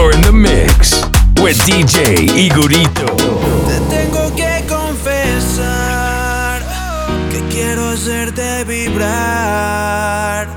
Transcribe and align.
You're 0.00 0.14
in 0.14 0.22
the 0.22 0.32
mix 0.32 1.02
with 1.42 1.58
DJ 1.66 2.26
Igorito. 2.46 3.04
Te 3.68 3.78
tengo 3.94 4.34
que 4.34 4.64
confesar 4.66 6.62
que 7.30 7.42
quiero 7.54 7.90
hacerte 7.90 8.64
vibrar 8.64 10.48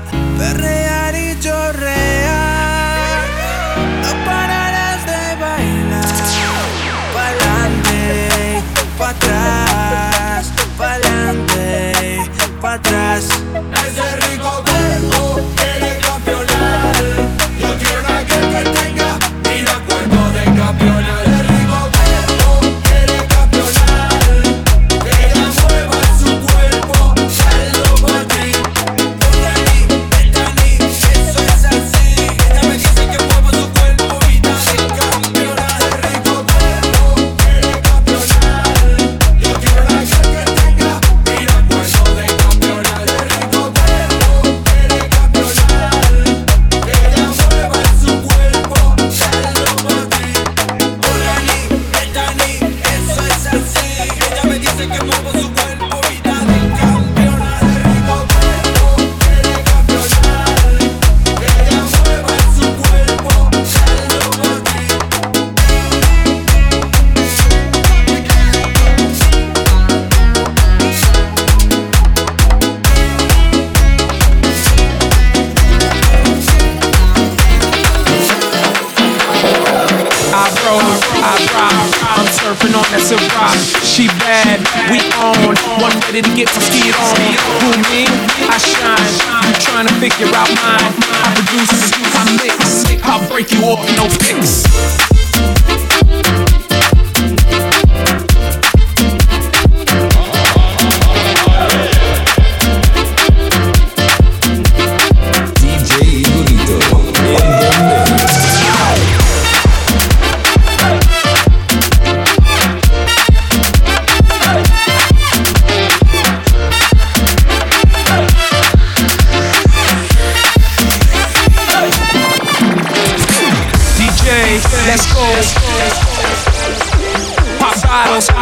She 83.94 84.08
bad, 84.08 84.58
we 84.90 84.98
on. 85.22 85.54
One 85.80 85.94
ready 86.00 86.20
to 86.20 86.34
get 86.34 86.48
some 86.48 86.62
skin 86.62 86.92
on. 86.98 87.14
Who 87.62 87.70
me? 87.94 88.10
I 88.50 88.58
shine. 88.58 89.46
You 89.46 89.54
trying 89.62 89.86
to 89.86 89.94
figure 90.02 90.34
out 90.34 90.50
mine? 90.66 90.94
I 90.98 91.32
produce, 91.36 91.92
I 92.12 92.24
mix. 92.42 93.04
I 93.04 93.28
break 93.28 93.52
you 93.52 93.62
off, 93.62 93.86
no 93.94 94.08
fix. 94.08 95.23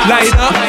Light 0.09 0.35
up. 0.35 0.62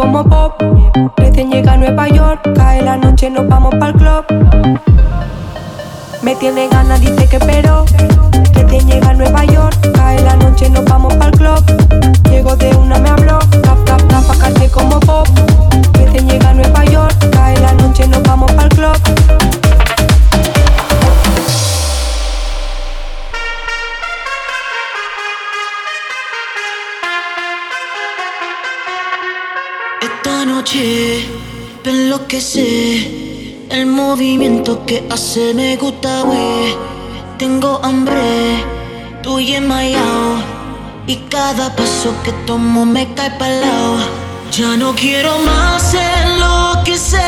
como 0.00 0.24
pop. 0.24 0.54
Recién 1.18 1.50
llega 1.50 1.72
a 1.74 1.76
Nueva 1.76 2.08
York, 2.08 2.40
cae 2.54 2.80
la 2.80 2.96
noche, 2.96 3.28
nos 3.28 3.46
vamos 3.46 3.74
pa'l 3.78 3.92
club. 3.92 4.24
Me 6.22 6.34
tiene 6.36 6.68
ganas, 6.68 7.00
dice 7.02 7.28
que 7.28 7.38
pero. 7.38 7.84
Recién 8.54 8.88
llega 8.88 9.10
a 9.10 9.14
Nueva 9.14 9.44
York, 9.44 9.76
cae 9.94 10.22
la 10.22 10.36
noche, 10.36 10.70
nos 10.70 10.86
vamos 10.86 11.14
pa'l 11.16 11.32
club. 11.32 11.62
Llego 12.30 12.56
de 12.56 12.74
una, 12.76 12.98
me 12.98 13.10
habló, 13.10 13.38
tap, 13.62 13.84
tap, 13.84 14.00
tap, 14.08 14.70
como 14.72 14.98
pop. 15.00 15.28
Recién 15.92 16.26
llega 16.26 16.48
a 16.48 16.54
Nueva 16.54 16.84
York, 16.86 17.14
cae 17.32 17.60
la 17.60 17.74
noche, 17.74 18.08
nos 18.08 18.22
vamos 18.22 18.50
pa'l 18.52 18.70
club. 18.70 19.19
Que 32.30 32.40
sé 32.40 33.66
el 33.70 33.86
movimiento 33.86 34.86
que 34.86 35.04
hace 35.10 35.52
me 35.52 35.76
gusta, 35.76 36.22
wey. 36.22 36.76
Tengo 37.38 37.80
hambre, 37.82 38.62
estoy 39.16 39.56
enmayado. 39.56 40.36
Y 41.08 41.16
cada 41.28 41.74
paso 41.74 42.14
que 42.22 42.30
tomo 42.46 42.86
me 42.86 43.12
cae 43.14 43.32
para 43.32 43.56
lado. 43.56 43.98
Ya 44.52 44.76
no 44.76 44.94
quiero 44.94 45.40
más 45.40 45.92
enloquecer. 45.92 47.20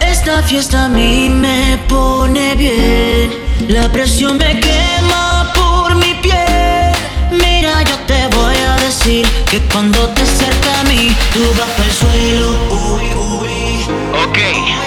Esta 0.00 0.42
fiesta 0.42 0.86
a 0.86 0.88
mí 0.88 1.28
me 1.28 1.78
pone 1.86 2.54
bien. 2.54 3.30
La 3.68 3.92
presión 3.92 4.38
me 4.38 4.58
quema 4.58 5.52
por 5.54 5.94
mi 5.96 6.14
piel. 6.22 6.94
Mira, 7.30 7.82
yo 7.82 7.96
te 8.06 8.26
voy 8.34 8.56
a 8.56 8.76
decir 8.76 9.26
que 9.50 9.60
cuando 9.70 9.98
te 10.14 10.22
acerca 10.22 10.80
a 10.80 10.84
mí, 10.84 11.14
tú 11.34 11.40
vas 11.58 11.86
el 11.86 11.92
suelo. 11.92 12.48
Uy, 12.70 13.17
Ok 14.38 14.78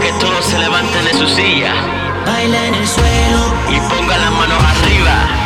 que 0.00 0.12
todos 0.20 0.44
se 0.44 0.58
levanten 0.58 1.04
de 1.04 1.14
su 1.14 1.26
silla. 1.26 1.72
Baila 2.26 2.66
en 2.66 2.74
el 2.74 2.86
suelo. 2.86 3.54
Y 3.70 3.80
ponga 3.88 4.18
las 4.18 4.30
manos 4.32 4.62
arriba. 4.62 5.45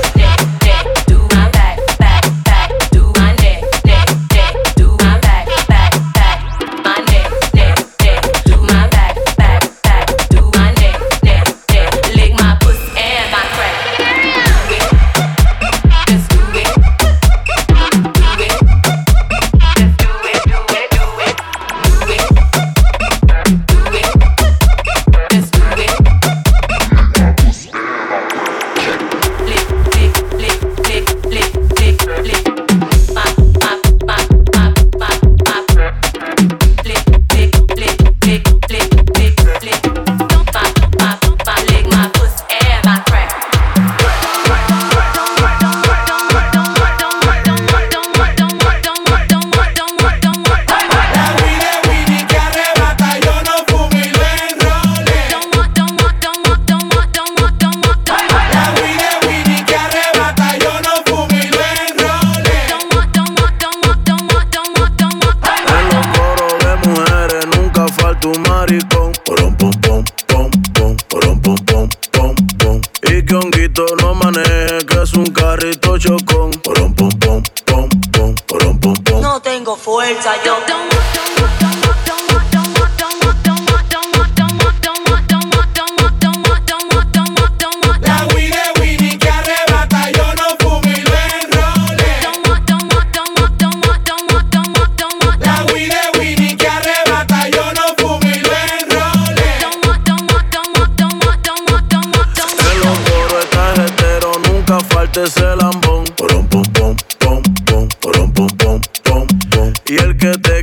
Honguito 73.41 73.85
no 73.99 74.13
maneje, 74.13 74.85
que 74.85 75.01
es 75.01 75.13
un 75.13 75.25
carrito 75.25 75.97
chocón. 75.97 76.51
Porom, 76.63 76.93
pom, 76.93 77.09
pom, 77.09 77.41
pom, 77.65 77.89
pom, 78.11 78.35
porom, 78.45 78.79
pom, 78.79 78.93
pom. 78.93 79.21
No 79.21 79.41
tengo 79.41 79.75
fuerza, 79.75 80.35
yo. 80.45 80.57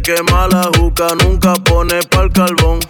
Que 0.08 0.14
te 0.14 0.24
quema 0.24 0.48
la 0.48 0.70
juca 0.78 1.08
nunca 1.22 1.52
pone 1.64 2.00
pa'l 2.10 2.32
carbón. 2.32 2.87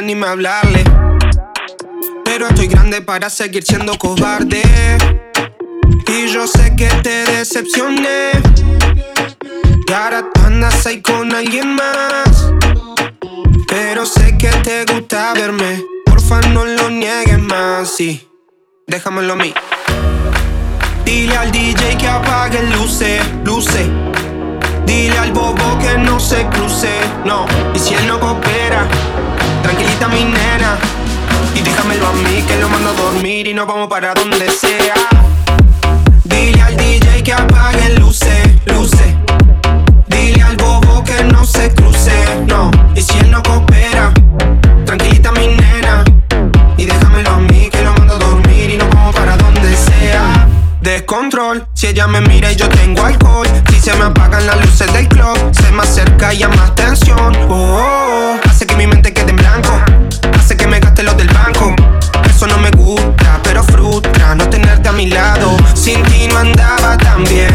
Nunca 0.00 0.06
me 0.06 0.12
animé 0.12 0.26
a 0.26 0.30
hablarle. 0.32 0.84
Pero 2.24 2.48
estoy 2.48 2.66
grande 2.68 3.02
para 3.02 3.28
seguir 3.30 3.62
siendo 3.64 3.96
cobarde. 3.98 4.62
Y 6.06 6.28
yo 6.28 6.46
sé 6.46 6.74
que 6.76 6.88
te 7.02 7.24
decepcioné. 7.24 8.32
Y 9.86 9.92
ahora 9.92 10.24
andas 10.44 10.86
ahí 10.86 11.00
con 11.02 11.34
alguien 11.34 11.74
más. 11.74 12.52
Pero 13.68 14.06
sé 14.06 14.36
que 14.38 14.48
te 14.48 14.84
gusta 14.92 15.32
verme. 15.34 15.82
Porfa, 16.06 16.40
no 16.48 16.64
lo 16.64 16.90
niegues 16.90 17.38
más. 17.38 17.90
Sí, 17.90 18.28
déjamelo 18.86 19.34
a 19.34 19.36
mí. 19.36 19.52
Dile 21.04 21.36
al 21.36 21.50
DJ 21.50 21.96
que 21.96 22.08
apague 22.08 22.62
luces, 22.62 23.22
luces. 23.44 23.88
Dile 24.86 25.18
al 25.18 25.32
bobo 25.32 25.78
que 25.78 25.98
no 25.98 26.18
se 26.18 26.46
cruce, 26.46 26.92
no. 27.24 27.46
Y 27.74 27.78
si 27.78 27.94
él 27.94 28.06
no 28.06 28.18
coopera, 28.18 28.86
tranquilita 29.70 30.08
mi 30.08 30.24
nena. 30.24 30.78
Y 31.54 31.62
déjamelo 31.62 32.08
a 32.08 32.12
mí 32.12 32.42
que 32.42 32.56
lo 32.56 32.68
mando 32.68 32.90
a 32.90 32.92
dormir 32.92 33.46
y 33.46 33.54
nos 33.54 33.66
vamos 33.66 33.88
para 33.88 34.14
donde 34.14 34.50
sea. 34.50 34.94
Dile 36.24 36.60
al 36.60 36.76
DJ 36.76 37.22
que 37.22 37.32
apague 37.32 37.94
luces, 37.98 38.48
luces. 38.66 39.14
Dile 40.08 40.42
al 40.42 40.56
bobo 40.56 41.04
que 41.04 41.22
no 41.24 41.44
se 41.44 41.72
cruce, 41.72 42.12
no. 42.46 42.70
Y 42.96 43.02
si 43.02 43.16
él 43.18 43.30
no 43.30 43.42
coopera, 43.42 44.12
tranquilita 44.86 45.30
mi 45.32 45.46
nena. 45.48 46.04
Y 46.76 46.86
déjamelo 46.86 47.30
a 47.30 47.38
mí 47.38 47.68
que 47.70 47.82
lo 47.82 47.92
mando 47.92 48.14
a 48.14 48.18
dormir 48.18 48.70
y 48.70 48.76
nos 48.76 48.88
vamos 48.90 49.14
para 49.14 49.36
donde 49.36 49.76
sea. 49.76 50.48
Descontrol, 50.80 51.68
si 51.74 51.88
ella 51.88 52.06
me 52.08 52.20
mira 52.22 52.50
y 52.50 52.56
yo 52.56 52.68
tengo 52.68 53.04
alcohol. 53.04 53.46
Si 53.70 53.78
se 53.78 53.94
me 53.94 54.04
apagan 54.04 54.46
las 54.46 54.56
luces 54.64 54.92
del 54.92 55.06
club, 55.08 55.38
se 55.52 55.70
me 55.70 55.82
acerca 55.82 56.34
y 56.34 56.38
llama 56.38 56.56
más 56.56 56.74
tensión. 56.74 57.36
Oh, 57.48 57.54
oh, 57.54 58.40
oh, 58.44 58.49
Sin 65.74 66.02
ti 66.02 66.26
no 66.28 66.36
andaba 66.36 66.94
tan 66.98 67.24
bien 67.24 67.49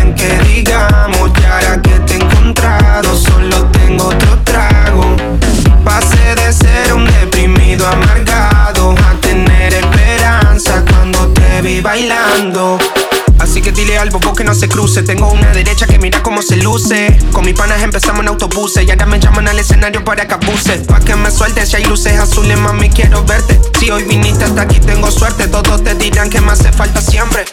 bobo 14.20 14.34
que 14.34 14.44
no 14.44 14.54
se 14.54 14.70
cruce. 14.70 15.04
Tengo 15.04 15.32
una 15.32 15.52
derecha 15.52 15.86
que 15.88 16.00
mira 16.00 16.24
cómo 16.24 16.42
se 16.42 16.58
luce. 16.58 17.18
Con 17.32 17.46
mis 17.46 17.54
panas 17.54 17.82
empezamos 17.82 18.22
en 18.22 18.30
autobuses. 18.30 18.86
Y 18.88 18.92
ahora 18.92 19.06
me 19.06 19.20
llaman 19.20 19.48
al 19.48 19.60
escenario 19.60 20.04
para 20.04 20.28
que 20.28 20.34
abuse. 20.34 20.78
Pa' 20.88 21.00
que 21.00 21.16
me 21.16 21.32
sueltes 21.32 21.70
si 21.70 21.78
hay 21.78 21.86
luces 21.86 22.18
azules, 22.20 22.58
mami, 22.58 22.90
quiero 22.90 23.24
verte. 23.26 23.60
Si 23.80 23.90
hoy 23.90 24.04
viniste 24.04 24.46
hasta 24.46 24.62
aquí, 24.62 24.80
tengo 24.80 25.12
suerte. 25.12 25.48
Todos 25.48 25.84
te 25.84 25.96
dirán 25.96 26.30
que 26.30 26.40
me 26.40 26.52
hace 26.52 26.72
falta 26.72 27.02
siempre. 27.02 27.46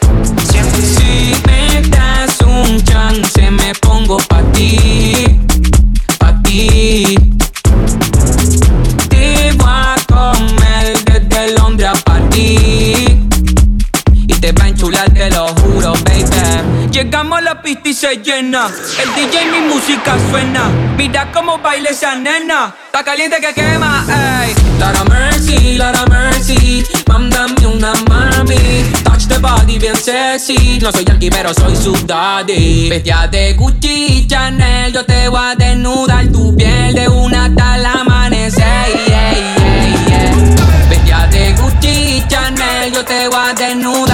Siempre. 0.50 0.83
Si 0.83 1.35
me 1.47 1.83
das 1.88 2.38
un 2.47 2.83
chance, 2.85 3.50
me 3.50 3.75
pongo 3.75 4.19
pa' 4.28 4.42
ti, 4.52 5.40
pa' 6.19 6.40
ti. 6.42 7.16
Te 9.09 9.52
voy 9.57 9.69
a 9.69 9.97
comer 10.07 10.97
desde 11.04 11.54
Londres 11.59 11.88
a 11.88 12.04
París. 12.04 13.16
Y 14.14 14.35
te 14.35 14.52
va 14.52 14.64
a 14.64 14.69
enchular, 14.69 15.11
te 15.12 15.31
lo 15.31 15.49
juro. 15.49 15.95
Llegamos 16.92 17.38
a 17.38 17.40
la 17.40 17.62
pista 17.62 17.88
y 17.88 17.94
se 17.94 18.16
llena. 18.18 18.68
El 19.02 19.14
DJ 19.14 19.46
mi 19.50 19.61
música 19.66 20.14
suena. 20.30 20.68
Mira 20.94 21.32
cómo 21.32 21.56
baila 21.58 21.88
esa 21.88 22.14
nena. 22.16 22.75
Está 22.84 23.02
caliente 23.02 23.38
que 23.40 23.54
quema, 23.54 24.04
ey. 24.44 24.54
Lara 24.78 25.02
Mercy, 25.04 25.78
Lara 25.78 26.04
Mercy. 26.04 26.84
Mándame 27.08 27.66
una 27.66 27.94
mami. 28.11 28.84
Touch 29.04 29.26
the 29.26 29.38
body 29.38 29.78
bien 29.78 29.96
sexy. 29.96 30.78
No 30.80 30.92
soy 30.92 31.04
yankee, 31.06 31.30
pero 31.30 31.54
soy 31.54 31.75
su 31.75 31.92
daddy. 32.06 32.90
Bestia 32.90 33.26
de 33.26 33.54
Gucci, 33.54 34.26
Chanel. 34.28 34.92
Yo 34.92 35.02
te 35.06 35.28
voy 35.28 35.40
a 35.42 35.54
desnudar 35.54 36.26
tu 36.28 36.54
piel 36.54 36.94
de 36.94 37.08
una 37.08 37.46
hasta 37.46 37.76
el 37.76 37.87
amanecer. 37.87 38.62
Yeah. 39.06 40.34
Bestia 40.90 41.26
de 41.28 41.54
Gucci, 41.54 42.22
Chanel. 42.28 42.92
Yo 42.92 43.02
te 43.02 43.28
voy 43.28 43.38
a 43.38 43.54
desnudar 43.54 44.12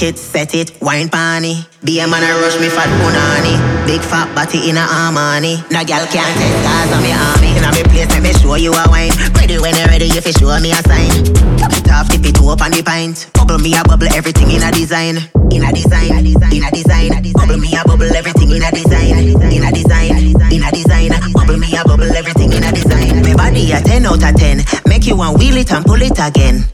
Broke 0.00 0.16
it, 0.16 0.18
set 0.18 0.54
it, 0.54 0.80
wine 0.80 1.10
panny. 1.10 1.60
Be 1.84 2.00
a 2.00 2.08
man 2.08 2.24
rush 2.40 2.56
me 2.58 2.72
fat 2.72 2.88
punani. 2.96 3.52
Big 3.84 4.00
fat 4.00 4.32
body 4.34 4.70
in 4.70 4.80
a 4.80 4.80
Armani. 4.80 5.60
No 5.68 5.84
girl 5.84 6.08
can't 6.08 6.32
take 6.40 6.56
cars 6.64 6.88
on 6.96 7.04
me 7.04 7.12
army. 7.12 7.52
In 7.52 7.60
a 7.60 7.68
me 7.68 7.84
place, 7.84 8.08
let 8.08 8.22
me 8.24 8.32
show 8.32 8.56
you 8.56 8.72
a 8.72 8.88
wine. 8.88 9.12
Ready 9.36 9.60
when 9.60 9.76
you're 9.76 9.92
ready, 9.92 10.08
if 10.08 10.24
you 10.24 10.32
show 10.32 10.56
me 10.56 10.72
a 10.72 10.80
sign. 10.88 11.12
Top 11.60 11.76
it 11.76 11.84
off, 11.92 12.08
tip 12.08 12.24
it 12.24 12.40
up 12.40 12.64
on 12.64 12.72
the 12.72 12.80
pint. 12.80 13.28
Bubble 13.34 13.58
me 13.58 13.76
a 13.76 13.84
bubble, 13.84 14.08
everything 14.16 14.48
in 14.48 14.64
a 14.64 14.72
design. 14.72 15.20
In 15.52 15.68
a 15.68 15.68
design, 15.68 16.24
in 16.24 16.64
a 16.64 16.70
design. 16.72 17.12
Bubble 17.36 17.60
me 17.60 17.68
a 17.76 17.84
bubble, 17.84 18.08
everything 18.16 18.56
in 18.56 18.64
a 18.64 18.70
design. 18.72 19.36
In 19.52 19.60
a 19.60 19.68
design, 19.68 20.16
in 20.48 20.64
a 20.64 20.70
design. 20.72 21.12
Bubble 21.36 21.60
me 21.60 21.76
a 21.76 21.84
bubble, 21.84 22.08
everything 22.16 22.48
in 22.56 22.64
a 22.64 22.72
design. 22.72 23.20
My 23.20 23.36
body 23.36 23.68
a 23.76 23.84
10 23.84 24.08
out 24.08 24.24
of 24.24 24.32
10. 24.32 24.64
Make 24.88 25.04
you 25.04 25.20
want 25.20 25.36
wheel 25.36 25.60
it 25.60 25.68
and 25.68 25.84
pull 25.84 26.00
it 26.00 26.16
again. 26.16 26.64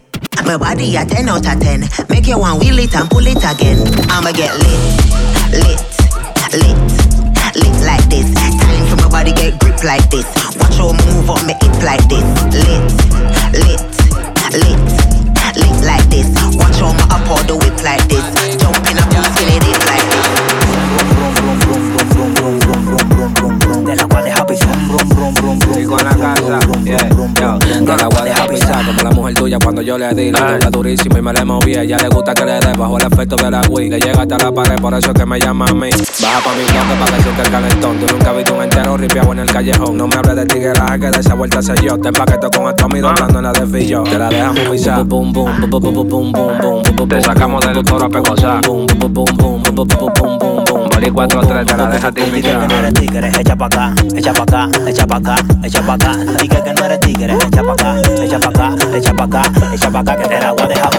My 0.45 0.57
body 0.57 0.97
a 0.97 1.05
10 1.05 1.29
out 1.29 1.47
of 1.47 1.61
10. 1.61 1.81
Make 2.09 2.27
you 2.27 2.39
want 2.39 2.61
wheel 2.61 2.79
it 2.79 2.95
and 2.95 3.11
pull 3.11 3.27
it 3.27 3.39
again. 3.43 3.79
I'ma 4.11 4.31
get 4.33 4.55
lit, 4.55 4.81
lit, 5.53 5.81
lit, 6.55 6.79
lit 7.57 7.77
like 7.83 8.05
this. 8.09 8.31
Time 8.35 8.87
for 8.87 8.97
my 8.97 9.09
body 9.09 9.33
get 9.33 9.59
grip 9.61 9.83
like 9.83 10.09
this. 10.11 10.27
Watch 10.57 10.79
how 10.79 10.93
move 10.93 11.31
up 11.31 11.43
me 11.45 11.55
hip 11.61 11.83
like 11.83 12.07
this. 12.09 12.23
Lit, 12.55 12.79
lit, 13.59 13.83
lit, 14.55 14.79
lit 15.59 15.79
like 15.83 16.07
this. 16.11 16.31
Watch 16.55 16.79
how 16.79 16.93
my 16.95 17.03
up 17.11 17.27
all 17.29 17.43
the 17.45 17.57
whip 17.59 17.83
like 17.83 18.07
this. 18.07 18.23
Jump 18.57 18.79
in 18.87 18.99
a 18.99 19.05
in 19.43 19.63
it 19.67 19.83
like 19.87 20.07
this. 20.07 20.27
Sigo 25.75 25.99
en 25.99 26.05
la 26.05 26.17
casa, 26.17 26.59
yeah, 26.85 27.26
Yo 27.39 27.59
no 27.83 27.97
la 27.97 28.09
voy 28.09 28.19
a 28.19 28.25
dejar 28.25 28.49
pisar 28.49 28.87
como 28.87 29.03
la 29.03 29.11
mujer 29.11 29.35
tuya 29.35 29.59
cuando 29.63 29.83
yo 29.83 29.99
le 29.99 30.15
di. 30.15 30.33
La 30.33 30.53
dura 30.53 30.71
durísima 30.71 31.19
y 31.19 31.23
me 31.23 31.33
le 31.33 31.45
moví. 31.45 31.75
Ella 31.75 31.99
le 31.99 32.09
gusta 32.09 32.33
que 32.35 32.45
le 32.45 32.59
dé 32.61 32.73
bajo 32.77 32.99
el 32.99 33.07
efecto 33.07 33.37
de 33.37 33.51
la 33.51 33.61
Wii. 33.69 33.91
Le 33.91 34.01
llega 34.01 34.23
hasta 34.23 34.39
la 34.39 34.53
pared, 34.53 34.77
por 34.77 34.95
eso 34.95 35.11
es 35.11 35.15
que 35.15 35.27
me 35.27 35.39
llama 35.39 35.67
a 35.67 35.75
mí. 35.75 35.91
Baja 35.91 36.41
pa' 36.41 36.55
mi 36.55 36.65
bloque 36.65 36.95
para 36.99 37.17
que 37.17 37.23
sienta 37.23 37.43
el 37.43 37.51
calentón. 37.51 37.99
Tú 37.99 38.07
nunca 38.13 38.33
viste 38.33 38.53
un 38.53 38.63
entero 38.63 38.97
ripiado 38.97 39.33
en 39.33 39.39
el 39.41 39.53
callejón. 39.53 39.97
No 39.97 40.09
me 40.09 40.17
hables 40.17 40.37
de 40.37 40.47
tigueraje 40.47 41.01
que 41.01 41.11
de 41.11 41.21
esa 41.21 41.35
vuelta 41.35 41.63
sé 41.63 41.75
yo. 41.83 41.99
Te 41.99 42.09
empaqueto 42.09 42.51
con 42.51 42.69
esto 42.69 42.85
a 42.87 42.89
mí 42.89 43.01
doblando 43.01 43.39
en 43.39 43.45
la 43.45 43.53
desfillo. 43.53 44.03
Te 44.05 44.19
la 44.19 44.29
dejamos 44.29 44.61
pisar. 44.71 45.05
Boom, 45.05 45.33
boom, 45.33 45.61
boom, 45.61 45.71
boom, 45.71 46.09
boom, 46.09 46.33
boom, 46.33 46.83
boom. 46.97 47.09
Te 47.09 47.23
sacamos 47.23 47.65
del 47.67 47.85
toro 47.85 48.07
a 48.07 48.09
pegosar. 48.09 48.67
Boom, 48.67 48.87
boom, 48.87 49.13
boom, 49.13 49.37
boom, 49.37 49.63
boom, 49.63 49.75
boom, 49.75 50.13
boom, 50.15 50.39
boom. 50.39 50.89
Boli 50.97 51.11
4-3, 51.11 51.67
te 51.67 51.77
la 51.77 51.87
dejaste 51.89 52.21
invitar. 52.27 52.73
Eres 52.73 52.95
tigre, 52.95 53.29
echa 53.39 53.55
pa' 53.55 53.67
acá, 53.67 53.95
echa 54.15 54.33
pa' 54.33 54.43
acá, 54.45 54.69
echa 54.87 55.07
pa' 55.07 55.17
acá, 55.17 55.37
echa 55.63 55.83
pa' 55.83 55.93
acá. 55.93 56.17
Dije 56.41 56.63
que 56.65 56.73
no 56.73 56.85
eres 56.87 57.01
tigre. 57.01 57.26
Echa 57.35 57.63
pa' 57.63 57.73
acá, 57.73 57.97
echa 58.23 58.39
pa' 58.39 58.49
acá, 58.49 58.75
echa 58.97 59.15
pa' 59.15 59.25
acá, 59.25 59.43
echa 59.75 59.91
pa' 59.91 60.01
acá, 60.01 60.17
que 60.17 60.29
te 60.29 60.41
la 60.41 60.53
voy 60.53 60.63
a 60.63 60.69
dejar. 60.69 60.91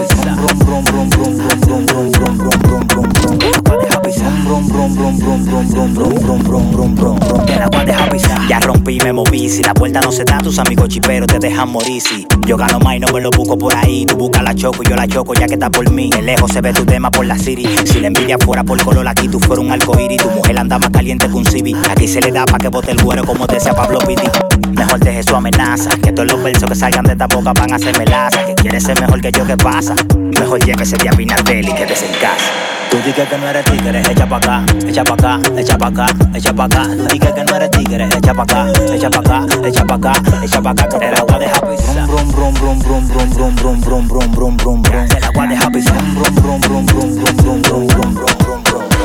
Brum, 4.18 4.68
brum, 4.68 4.96
brum, 4.96 5.20
brum, 5.20 5.46
brum, 5.46 5.46
brum, 5.46 5.94
brum, 5.94 6.44
brum, 6.44 6.72
brum, 6.72 6.96
brum, 6.96 7.20
brum. 7.20 7.46
Que 7.46 7.56
la 7.56 7.68
voy 7.68 7.86
pisar. 8.10 8.48
Ya 8.48 8.60
rompí 8.60 8.98
y 8.98 9.04
me 9.04 9.14
moví. 9.14 9.48
Si 9.48 9.62
la 9.62 9.74
vuelta 9.74 10.02
no 10.02 10.12
se 10.12 10.24
da, 10.24 10.40
tus 10.40 10.58
amigos 10.58 10.90
chiperos 10.90 11.28
te 11.28 11.38
dejan 11.38 11.70
morir. 11.70 12.02
Si 12.02 12.26
yo 12.48 12.58
gano 12.58 12.80
más 12.80 12.96
y 12.96 13.00
no 13.00 13.14
me 13.14 13.22
lo 13.22 13.30
busco 13.30 13.56
por 13.58 13.76
ahí. 13.76 14.08
Tú 14.08 14.18
buscas 14.18 14.42
la 14.42 14.56
choco 14.56 14.82
y 14.84 14.90
yo 14.90 14.96
la 14.96 15.08
choco 15.08 15.36
ya 15.36 15.46
que 15.46 15.54
está 15.54 15.70
por 15.70 15.92
mí. 15.92 16.10
De 16.10 16.24
lejos 16.24 16.52
se 16.52 16.62
ve 16.62 16.74
tu 16.74 16.84
tema 16.84 17.12
por 17.12 17.28
la 17.28 17.38
city. 17.38 17.68
Si 17.86 18.00
la 18.00 18.08
envidia 18.08 18.38
fuera 18.40 18.64
por 18.64 18.82
color, 18.84 19.08
aquí 19.08 19.28
tú 19.28 19.40
fueras 19.40 19.64
un 19.64 19.72
arcoíris. 19.72 20.18
Tu 20.22 20.30
mujer 20.32 20.58
anda 20.58 20.80
más 20.80 20.90
caliente 20.90 21.28
que 21.28 21.34
un 21.34 21.46
civi. 21.46 21.76
Aquí 21.92 22.08
se 22.08 22.20
le 22.20 22.32
da 22.32 22.46
pa' 22.46 22.58
que 22.58 22.70
bote 22.70 22.92
el 22.92 23.04
güero 23.04 23.24
como 23.24 23.46
decía 23.46 23.76
Pablo 23.76 24.00
Pitti. 24.00 24.28
Mejor 24.72 25.00
deje 25.00 25.22
su 25.22 25.36
amenaza. 25.36 25.92
Que 26.02 26.12
todos 26.12 26.32
los 26.32 26.42
versos 26.42 26.68
que 26.68 26.76
salgan 26.76 27.06
de 27.06 27.12
esta 27.12 27.28
boca 27.28 27.54
van 27.54 27.72
a 27.72 27.76
hacerme 27.76 28.06
laza. 28.06 28.46
Que 28.48 28.56
quieres 28.56 28.84
ser 28.84 29.00
mejor 29.00 29.22
que 29.22 29.32
yo, 29.32 29.46
¿qué 29.46 29.58
pasa? 29.58 29.94
Mejor 30.18 30.60
llévese 30.66 30.98
de 30.98 31.08
a 31.08 31.12
Pinardelli 31.12 31.72
que 31.76 31.86
des 31.86 32.02
en 32.02 32.14
casa. 32.20 32.67
Tú 32.89 32.98
dices 33.06 33.27
que 33.27 33.38
no 33.38 33.48
eres 33.48 33.65
tigre, 33.65 34.00
echa 34.00 34.25
pa' 34.27 34.38
acá, 34.38 34.63
echa 34.88 35.03
pa' 35.03 35.13
acá, 35.13 35.39
echa 35.58 35.77
pa' 35.77 35.88
acá, 35.88 36.08
echa 36.34 36.53
pa' 36.53 36.65
acá. 36.65 36.88
Dices 37.12 37.34
que 37.34 37.44
no 37.44 37.56
eres 37.56 37.72
tigre, 37.72 38.06
echa 38.06 38.34
pa' 38.34 38.44
acá, 38.44 38.67
echa 38.94 39.10
pa' 39.10 39.20
acá, 39.20 39.46
echa 39.65 39.86
pa' 39.86 39.96
acá, 39.96 40.13
echa 40.44 40.62
pa' 40.62 40.70
acá. 40.72 40.88
Que 40.88 40.98
te 40.98 41.12
la 41.12 41.24
voy 41.24 41.36
a 41.36 41.39
dejar 41.39 41.70
pisar. 41.70 42.08
Brum, 42.08 42.32
brum, 42.32 42.53
brum, 42.53 42.79
brum, 42.79 43.08
brum, 43.08 43.29
brum, 43.29 43.56
brum, 43.56 43.82
brum, 43.82 44.08
brum, 44.08 44.32
brum, 44.32 44.58
brum, 44.58 44.82
brum. 44.82 45.08
Te 45.08 45.20
la 45.20 45.32
voy 45.32 45.46
a 45.46 45.50
dejar 45.50 45.72
pisar. 45.72 46.01
Brum, 46.15 46.36
brum, 46.36 46.62
brum, 46.62 46.86
brum, 46.86 47.15
brum, 47.15 47.36
brum, 47.36 47.62
brum, 47.62 47.88
brum, 47.88 48.15
brum, 48.15 48.15
brum, 48.15 48.63
brum. 48.63 48.84
El 48.91 48.97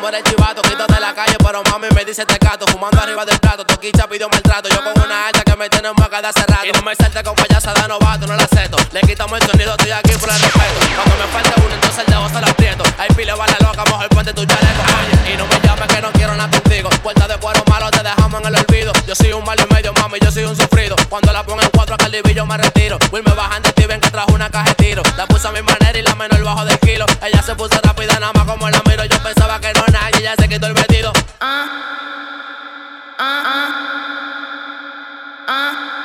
muere 0.00 0.22
chivato, 0.22 0.62
de 0.62 1.00
la 1.00 1.14
calle, 1.14 1.36
pero 1.38 1.62
mami 1.70 1.88
me 1.94 2.04
dice 2.04 2.24
te 2.24 2.38
gato, 2.38 2.66
fumando 2.66 3.00
arriba 3.00 3.24
del 3.24 3.38
plato, 3.38 3.64
toquicha 3.66 4.08
pidió 4.08 4.28
maltrato, 4.30 4.68
yo 4.68 4.82
con 4.82 5.04
una 5.04 5.26
alta 5.26 5.42
que 5.42 5.54
me 5.56 5.68
tiene 5.68 5.88
en 5.88 5.94
boca 5.94 6.22
de 6.22 6.28
hace 6.28 6.40
rato, 6.40 6.64
y 6.64 6.72
no 6.72 6.82
me 6.82 6.94
salte 6.96 7.22
con 7.22 7.34
payasa 7.34 7.74
de 7.74 7.86
novato, 7.86 8.26
no 8.26 8.34
la 8.34 8.44
acepto, 8.44 8.78
le 8.92 9.00
quitamos 9.02 9.38
el 9.40 9.46
sonido, 9.46 9.72
estoy 9.72 9.90
aquí 9.90 10.12
por 10.16 10.30
el 10.30 10.40
respeto, 10.40 10.80
cuando 10.96 11.16
me 11.16 11.30
falte 11.30 11.52
uno, 11.60 11.74
entonces 11.74 11.98
el 11.98 12.06
dedo 12.06 12.28
se 12.28 12.40
lo 12.40 12.46
aprieto, 12.46 12.84
hay 12.98 13.08
pile 13.14 13.32
vale 13.34 13.56
loca, 13.60 13.84
mejor 13.84 14.08
ponte 14.08 14.32
tu 14.32 14.44
chaleco, 14.46 14.82
y 15.32 15.36
no 15.36 15.46
me 15.46 15.60
llames 15.60 15.86
que 15.88 16.00
no 16.00 16.12
quiero 16.12 16.34
nada 16.34 16.50
contigo, 16.50 16.88
puerta 17.02 17.28
de 17.28 17.36
cuero 17.36 17.62
malo 17.68 17.90
te 17.90 18.02
dejamos 18.02 18.40
en 18.40 18.46
el 18.46 18.54
olvido, 18.56 18.92
yo 19.06 19.14
soy 19.14 19.32
un 19.32 19.44
malo 19.44 19.62
y 19.68 19.74
medio, 19.74 19.92
mami, 19.92 20.18
yo 20.20 20.32
soy 20.32 20.44
un 20.44 20.56
sufrido, 20.56 20.96
cuando 21.10 21.30
la 21.32 21.44
pongo 21.44 21.60
en 21.60 21.70
cuatro 21.70 21.94
acá 21.94 22.06
el 22.06 22.12
divillo 22.12 22.46
me 22.46 22.56
retiro, 22.56 22.98
Will 23.12 23.22
me 23.22 23.34
bajan 23.34 23.62
de 23.62 23.72
ti, 23.72 23.84
ven 23.84 24.00
que 24.00 24.10
trajo 24.10 24.32
una 24.32 24.48
caja 24.48 24.70
de 24.70 24.74
tiro, 24.76 25.02
la 25.16 25.26
puse 25.26 25.46
a 25.46 25.52
mi 25.52 25.60
manera 25.62 25.98
y 25.98 26.02
la 26.02 26.14
menor 26.14 26.42
bajo 26.42 26.64
del 26.64 26.78
kilo, 26.78 27.04
ella 27.22 27.42
se 27.42 27.54
puso 27.54 27.78
quitó 30.50 30.66
el 30.66 30.74
vestido. 30.74 31.12
Ah. 31.40 31.66
Ah, 33.18 33.42
ah. 35.46 35.99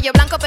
Cuello 0.00 0.12
blanco, 0.14 0.38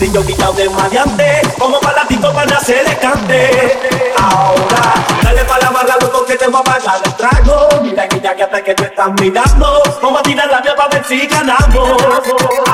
corillo 0.00 0.24
quitado 0.24 0.52
de 0.54 0.70
maleante? 0.70 1.42
Como 1.58 1.78
palatito 1.78 2.32
para 2.32 2.56
hacer 2.56 2.98
cante. 3.00 3.78
Ahora, 4.16 4.94
dale 5.22 5.44
pa' 5.44 5.58
la 5.58 5.70
barra, 5.70 5.96
loco, 6.00 6.24
que 6.24 6.36
te 6.36 6.46
voy 6.46 6.60
a 6.60 6.64
pagar 6.64 7.00
el 7.04 7.14
trago. 7.16 7.68
Mira 7.82 8.08
que 8.08 8.18
ya 8.18 8.34
que 8.34 8.42
hasta 8.44 8.64
que 8.64 8.74
tú 8.74 8.84
estás 8.84 9.10
mirando. 9.20 9.82
Vamos 10.02 10.20
a 10.20 10.22
tirar 10.22 10.48
la 10.50 10.62
vía 10.62 10.74
para 10.74 10.88
ver 10.88 11.04
si 11.04 11.26
ganamos. 11.26 12.02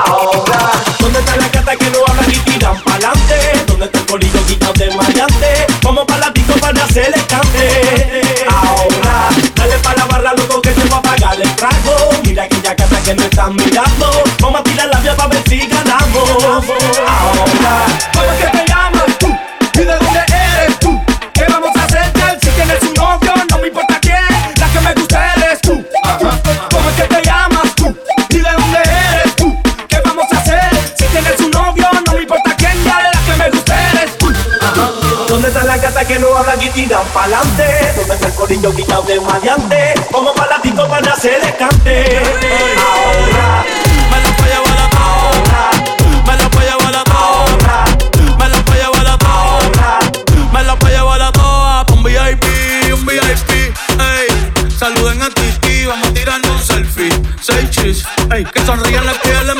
Ahora, 0.05 0.71
¿dónde 0.99 1.19
está 1.19 1.35
la 1.35 1.49
gata 1.49 1.75
que 1.75 1.89
no 1.89 1.99
habla 2.07 2.23
y 2.27 2.37
tiran 2.49 2.81
pa'lante? 2.81 3.65
¿Dónde 3.67 3.85
está 3.87 3.99
el 3.99 4.05
corillo 4.05 4.45
quitado 4.45 4.73
de 4.73 4.95
maleante? 4.95 5.67
Como 5.83 6.05
palatito 6.05 6.53
para 6.61 6.81
hacer 6.81 7.13
cante. 7.27 8.26
Hasta 12.69 13.03
que 13.03 13.15
no 13.15 13.23
estás 13.23 13.49
mirando. 13.51 14.23
Vamos 14.41 14.59
a 14.59 14.63
tirar 14.63 14.89
la 14.93 14.99
vía 14.99 15.15
para 15.15 15.29
ver 15.29 15.43
si 15.47 15.59
ganamos. 15.67 16.43
Ahora, 16.43 17.85
¿cómo 18.13 18.31
es 18.31 18.51
que 18.51 18.66
que 36.07 36.19
no 36.19 36.37
hablan 36.37 36.61
y 36.61 36.69
tiran 36.69 37.05
pa'lante? 37.13 37.93
¿Dónde 37.97 38.13
está 38.13 38.27
el 38.27 38.33
corillo 38.33 38.73
quitado 38.73 39.03
de 39.03 39.19
maleante? 39.19 39.93
Como 40.11 40.33
palatito 40.33 40.87
para 40.87 41.13
hacer 41.13 41.43
el 41.43 41.55
cante. 41.57 42.19
Ahora, 42.77 43.65
Me 44.11 44.21
lo 44.23 44.29
voy 44.37 44.49
a 44.49 44.55
llevar 44.55 44.79
a 44.79 44.89
todo. 44.89 45.31
Me 46.25 46.37
lo 46.37 46.49
voy 46.49 46.65
a 46.65 46.77
llevar 46.77 46.95
a 46.95 47.03
todo. 47.03 47.45
Me 48.37 48.47
lo 48.49 48.63
voy 48.63 48.79
a 48.79 48.83
llevar 48.83 49.07
a 49.07 49.17
todo. 49.17 49.59
Me 50.53 50.63
lo 50.63 50.77
voy 50.77 50.91
a 50.91 50.97
llevar 50.97 51.21
a 51.21 51.85
un 51.91 52.03
VIP, 52.03 52.45
un 52.93 53.05
VIP. 53.05 53.51
Ey, 53.99 54.27
saluden 54.77 55.21
a 55.21 55.29
Titi, 55.29 55.85
vamos 55.85 56.07
a 56.07 56.13
tirarnos 56.13 56.51
un 56.51 56.61
selfie. 56.65 57.11
Seis 57.41 57.69
chis, 57.71 58.05
ey, 58.33 58.45
que 58.45 58.65
sonrían 58.65 59.05
las 59.05 59.17
que 59.17 59.33
les 59.33 59.55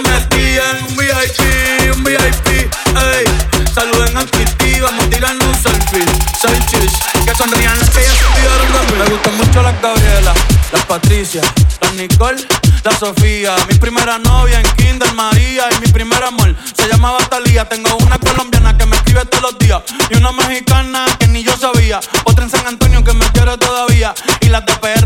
que 7.26 7.36
sonrían 7.36 7.78
las 7.78 7.90
que 7.90 8.02
ya 8.02 8.14
estuvieron. 8.14 8.98
Me 8.98 9.06
gustan 9.10 9.38
mucho 9.38 9.62
las 9.62 9.82
Gabriela, 9.82 10.34
las 10.72 10.86
Patricia, 10.86 11.42
las 11.82 11.94
Nicole, 11.94 12.42
la 12.84 12.92
Sofía. 12.98 13.56
Mi 13.70 13.78
primera 13.78 14.18
novia 14.18 14.60
en 14.60 14.68
Kinder 14.76 15.14
María 15.14 15.68
y 15.76 15.82
mi 15.82 15.88
primer 15.88 16.24
amor 16.24 16.56
se 16.74 16.88
llamaba 16.88 17.18
Talía. 17.30 17.68
Tengo 17.68 17.96
una 17.98 18.18
colombiana 18.18 18.78
que 18.78 18.86
me 18.86 18.96
escribe 18.96 19.26
todos 19.26 19.52
los 19.52 19.60
días 19.60 19.82
y 20.10 20.16
una 20.16 20.32
mexicana 20.32 21.06
que 21.20 21.28
ni 21.28 21.44
yo 21.44 21.56
sabía. 21.58 22.00
Otra 22.24 22.46
en 22.46 22.50
San 22.50 22.66
Antonio 22.66 23.04
que 23.04 23.14
me 23.14 23.26
quiere 23.32 23.58
todavía 23.58 24.14
y 24.42 24.48
las 24.48 24.66
de 24.66 24.74
PR 24.74 24.97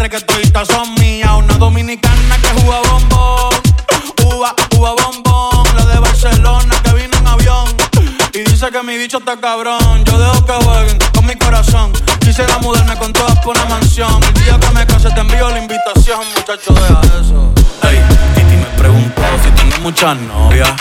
bicho 9.12 9.18
está 9.18 9.36
cabrón. 9.42 10.06
Yo 10.06 10.18
dejo 10.18 10.46
que 10.46 10.54
jueguen 10.54 10.98
con 11.14 11.26
mi 11.26 11.36
corazón. 11.36 11.92
Quisiera 12.22 12.58
mudarme 12.60 12.96
con 12.96 13.12
todas 13.12 13.38
por 13.40 13.58
una 13.58 13.66
mansión. 13.66 14.24
El 14.24 14.34
día 14.36 14.58
que 14.58 14.70
me 14.70 14.86
case 14.86 15.10
te 15.10 15.20
envío 15.20 15.50
la 15.50 15.60
invitación, 15.60 16.22
muchacho, 16.34 16.74
deja 16.74 17.02
eso. 17.20 17.52
Ey, 17.84 18.00
Titi 18.36 18.56
me 18.56 18.66
preguntó 18.78 19.22
si 19.44 19.50
tengo 19.52 19.78
muchas 19.82 20.16
novias. 20.16 20.72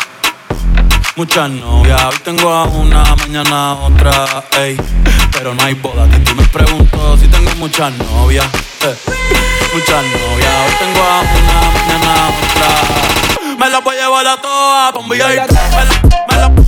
Muchas 1.17 1.51
novias, 1.51 2.05
hoy 2.05 2.19
tengo 2.25 2.51
a 2.51 2.65
una, 2.65 3.17
mañana 3.17 3.71
a 3.71 3.75
otra, 3.75 4.45
ey. 4.61 4.77
Pero 5.33 5.53
no 5.53 5.63
hay 5.65 5.75
boda, 5.75 6.07
Titi 6.07 6.33
me 6.35 6.45
preguntó 6.45 7.17
si 7.17 7.27
tengo 7.27 7.51
muchas 7.57 7.93
novias. 7.99 8.47
eh. 8.83 8.97
Muchas 9.75 10.05
novias, 10.05 10.55
hoy 10.67 10.75
tengo 10.79 11.03
a 11.03 11.21
una, 11.21 11.61
mañana 11.75 12.15
a 12.15 12.29
otra. 12.29 13.57
Me 13.59 13.69
la 13.69 13.81
voy 13.81 13.97
a 13.97 14.01
llevar 14.03 14.27
a 14.27 14.37
todas, 14.41 14.93
con 14.93 15.09
VIP. 15.09 15.21
Me 15.21 15.35
la, 15.35 15.47
me 16.29 16.37
la, 16.37 16.60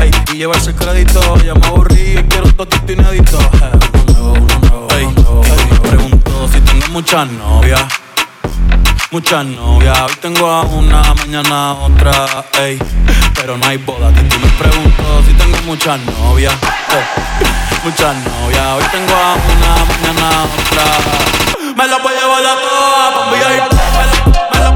ey. 0.00 0.10
Y 0.32 0.38
llevarse 0.38 0.70
el 0.70 0.76
crédito. 0.76 1.20
Ya 1.44 1.54
me 1.54 1.66
aburrí 1.66 2.03
totito 2.56 2.92
inédito. 2.92 3.38
Pregunto 5.82 6.48
si 6.52 6.60
tengo 6.60 6.86
muchas 6.90 7.30
novias. 7.32 7.82
Muchas 9.10 9.44
novias, 9.46 10.00
hoy 10.00 10.16
tengo 10.20 10.50
a 10.50 10.62
una, 10.62 11.14
mañana 11.14 11.74
otra, 11.74 12.44
ey. 12.60 12.78
Pero 13.34 13.56
no 13.56 13.66
hay 13.66 13.76
boda, 13.76 14.10
Titi 14.12 14.36
me 14.38 14.48
pregunto 14.58 15.22
si 15.26 15.32
tengo 15.34 15.56
muchas 15.66 16.00
novias. 16.00 16.54
Muchas 17.84 18.16
novias, 18.16 18.66
hoy 18.76 18.84
tengo 18.90 19.14
a 19.14 19.34
una, 19.34 19.84
mañana 19.84 20.28
a 20.30 20.44
otra. 20.44 20.84
Me 21.76 21.86
la 21.86 21.98
voy 21.98 22.12
a 22.12 22.20
llevar 22.20 22.44
a 22.44 22.54
todas. 22.60 23.30
Me 23.30 23.38
la, 24.58 24.70
me 24.72 24.73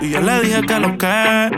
y 0.00 0.10
yo 0.10 0.20
le 0.20 0.40
dije 0.40 0.62
que 0.62 0.78
lo 0.78 0.96
que, 0.96 1.50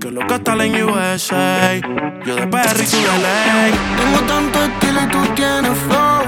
que 0.00 0.10
lo 0.10 0.26
que 0.26 0.34
está 0.34 0.52
en 0.64 0.84
USA. 0.84 1.80
Yo 2.24 2.34
de 2.34 2.46
PR 2.46 2.80
y 2.82 2.86
tú 2.86 2.96
de 2.96 3.18
ley. 3.26 3.72
Tengo 3.96 4.20
tanto 4.26 4.64
estilo 4.64 5.00
y 5.02 5.06
tú 5.06 5.34
tienes 5.34 5.78
flow. 5.86 6.22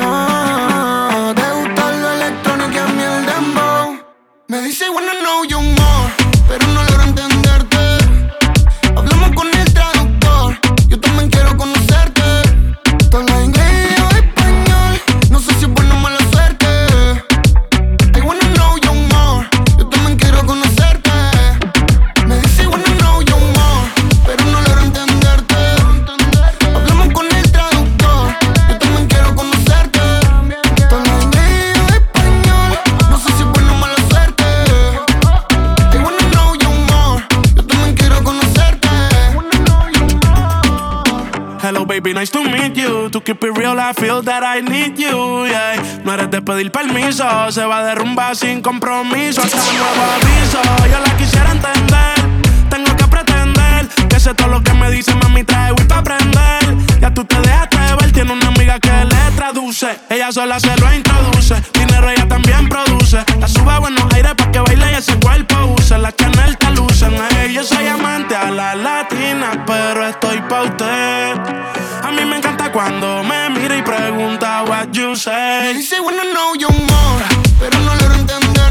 Ah, 0.00 1.32
te 1.34 1.50
gusta 1.52 1.92
lo 1.92 2.10
electrónico 2.12 2.74
y 2.74 2.78
a 2.78 2.86
mí 2.86 3.02
el 3.02 3.26
dembow. 3.26 3.98
Me 4.48 4.60
dice, 4.62 4.90
wanna 4.90 5.12
know 5.20 5.44
you 5.44 5.60
more, 5.60 6.12
pero 6.48 6.66
no 6.68 6.82
logro 6.82 7.03
baby, 42.04 42.14
nice 42.14 42.30
to 42.30 42.42
meet 42.44 42.76
you. 42.76 43.08
To 43.10 43.20
keep 43.20 43.42
it 43.42 43.56
real, 43.56 43.78
I 43.80 43.92
feel 43.94 44.20
that 44.22 44.42
I 44.42 44.60
need 44.60 44.98
you. 44.98 45.46
Yeah. 45.46 46.02
No 46.04 46.12
eres 46.12 46.30
de 46.30 46.42
pedir 46.42 46.70
permiso, 46.70 47.24
se 47.50 47.64
va 47.64 47.78
a 47.78 47.84
derrumbar 47.84 48.36
sin 48.36 48.60
compromiso. 48.60 49.40
Hasta 49.40 49.56
un 49.56 49.76
nuevo 49.78 50.02
aviso, 50.16 50.60
yo 50.90 51.00
la 51.00 51.16
quisiera 51.16 51.50
entender. 51.50 52.23
Sé 54.24 54.32
todo 54.32 54.48
lo 54.48 54.62
que 54.62 54.72
me 54.72 54.90
dice, 54.90 55.14
mami, 55.16 55.44
trae 55.44 55.70
Wii 55.72 55.86
pa' 55.86 55.98
aprender. 55.98 56.62
Ya 56.98 57.12
tú 57.12 57.26
te 57.26 57.38
dejaste 57.40 57.76
ver, 58.00 58.10
tiene 58.10 58.32
una 58.32 58.48
amiga 58.48 58.80
que 58.80 59.04
le 59.04 59.36
traduce. 59.36 59.98
Ella 60.08 60.32
sola 60.32 60.58
se 60.58 60.74
lo 60.78 60.94
introduce, 60.94 61.54
dinero 61.74 62.08
ella 62.08 62.26
también 62.26 62.66
produce. 62.66 63.22
La 63.38 63.46
sube 63.46 63.70
a 63.70 63.80
buenos 63.80 64.10
aires 64.14 64.32
pa' 64.34 64.50
que 64.50 64.60
baile 64.60 64.92
y 64.92 64.94
ese 64.94 65.14
cuerpo 65.20 65.56
use. 65.76 65.98
La 65.98 66.10
Chanel 66.10 66.56
te 66.56 66.70
lucen, 66.70 67.14
ey, 67.38 67.52
yo 67.52 67.62
soy 67.62 67.86
amante 67.86 68.34
a 68.34 68.50
la 68.50 68.74
latina, 68.74 69.62
pero 69.66 70.06
estoy 70.06 70.40
pa' 70.48 70.62
usted. 70.62 71.34
A 72.02 72.10
mí 72.10 72.24
me 72.24 72.38
encanta 72.38 72.72
cuando 72.72 73.22
me 73.24 73.50
mira 73.50 73.76
y 73.76 73.82
pregunta 73.82 74.64
what 74.66 74.88
you 74.92 75.14
say. 75.14 75.64
Me 75.64 75.74
dice, 75.74 76.00
wanna 76.00 76.24
know 76.32 76.54
you 76.54 76.70
more, 76.70 77.24
pero 77.60 77.78
no 77.80 77.94
logro 77.94 78.14
entenderte. 78.14 78.63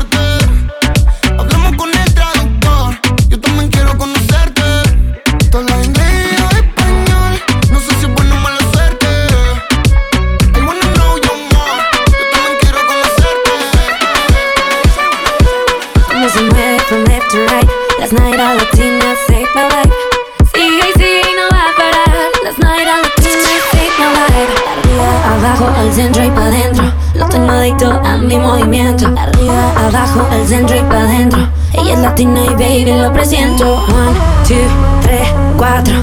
Al 25.83 25.93
centro 25.93 26.23
y 26.23 26.31
pa' 26.31 26.49
dentro. 26.49 26.85
Lo 27.15 27.25
tengo 27.27 27.51
adicto 27.51 27.91
a 27.91 28.17
mi 28.17 28.37
movimiento. 28.37 29.07
Arriba, 29.17 29.71
abajo, 29.87 30.27
al 30.31 30.47
centro 30.47 30.75
y 30.75 30.81
pa' 30.81 31.03
dentro. 31.03 31.47
Ella 31.73 31.93
es 31.93 31.99
latina 31.99 32.39
y 32.45 32.49
baby 32.51 33.01
lo 33.01 33.11
presiento. 33.11 33.75
One, 33.75 34.17
two, 34.47 34.55
tres, 35.01 35.27
cuatro. 35.57 35.95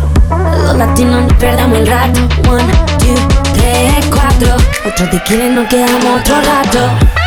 Los 0.65 0.77
latinos 0.77 1.23
no 1.23 1.39
perdamos 1.39 1.79
el 1.79 1.87
rato. 1.87 2.21
One, 2.51 2.65
two, 2.99 3.15
tres, 3.55 4.07
cuatro. 4.11 4.57
Otro 4.87 5.09
tequila 5.11 5.47
y 5.47 5.51
nos 5.51 5.69
quedamos 5.69 6.21
otro 6.21 6.37
rato. 6.37 7.20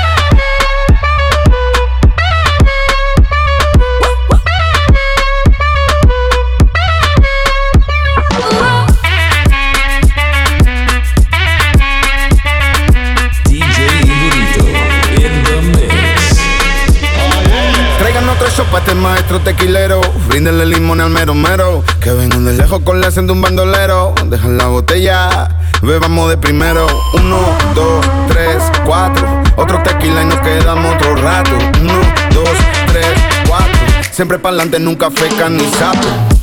Shot 18.56 18.68
pa' 18.70 18.80
este 18.80 18.94
maestro 18.94 19.40
tequilero. 19.40 20.00
Bríndenle 20.28 20.68
limón 20.68 21.02
al 21.02 21.10
mero 21.10 21.34
mero. 21.34 21.84
Que 22.00 22.12
vengan 22.12 22.46
de 22.46 22.54
lejos 22.54 22.82
con 22.84 23.02
la 23.02 23.08
acción 23.08 23.26
de 23.26 23.34
un 23.34 23.42
bandolero. 23.42 24.14
Dejan 24.26 24.60
la 24.60 24.68
botella, 24.68 25.50
bebamos 25.82 26.30
de 26.30 26.38
primero. 26.38 26.86
Uno, 27.16 27.40
dos, 27.74 28.06
tres, 28.28 28.62
cuatro. 28.86 29.28
Otro 29.56 29.82
tequila 29.82 30.22
y 30.22 30.26
nos 30.26 30.40
quedamos 30.42 30.96
otro 30.96 31.16
rato. 31.16 31.50
Uno, 31.82 31.94
dos, 32.32 32.50
tres, 32.92 33.08
cuatro. 33.48 33.74
Siempre 34.12 34.38
pa'lante, 34.38 34.80
nunca 34.80 35.10
feca 35.10 35.50
ni 35.50 35.66
sapo. 35.72 36.43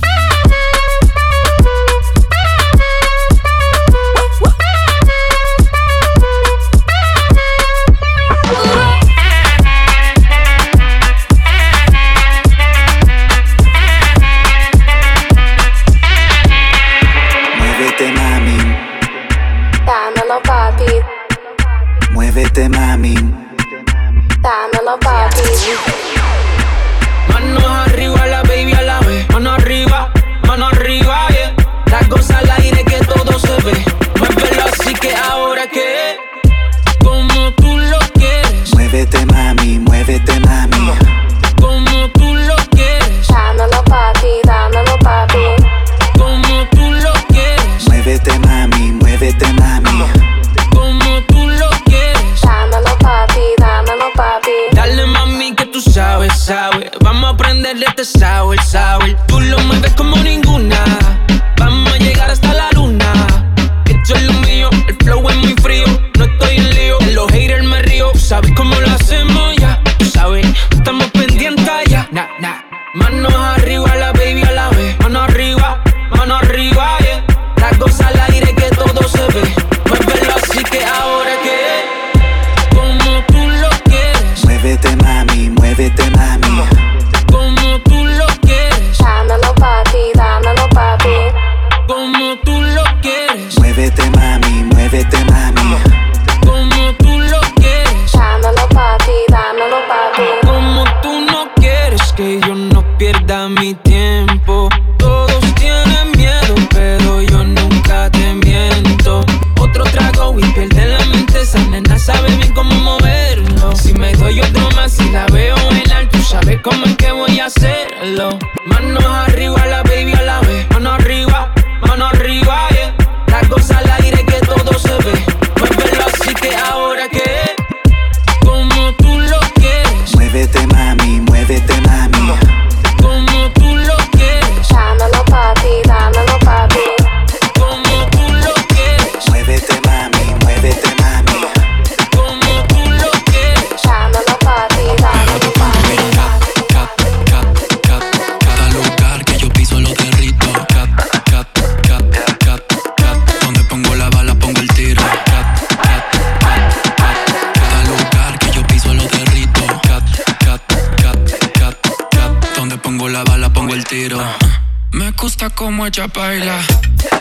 Me 164.92 165.10
gusta 165.20 165.50
como 165.50 165.84
ella 165.84 166.06
baila, 166.06 166.60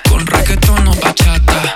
con 0.08 0.24
reggaetón 0.28 0.88
o 0.88 0.94
bachata. 0.94 1.74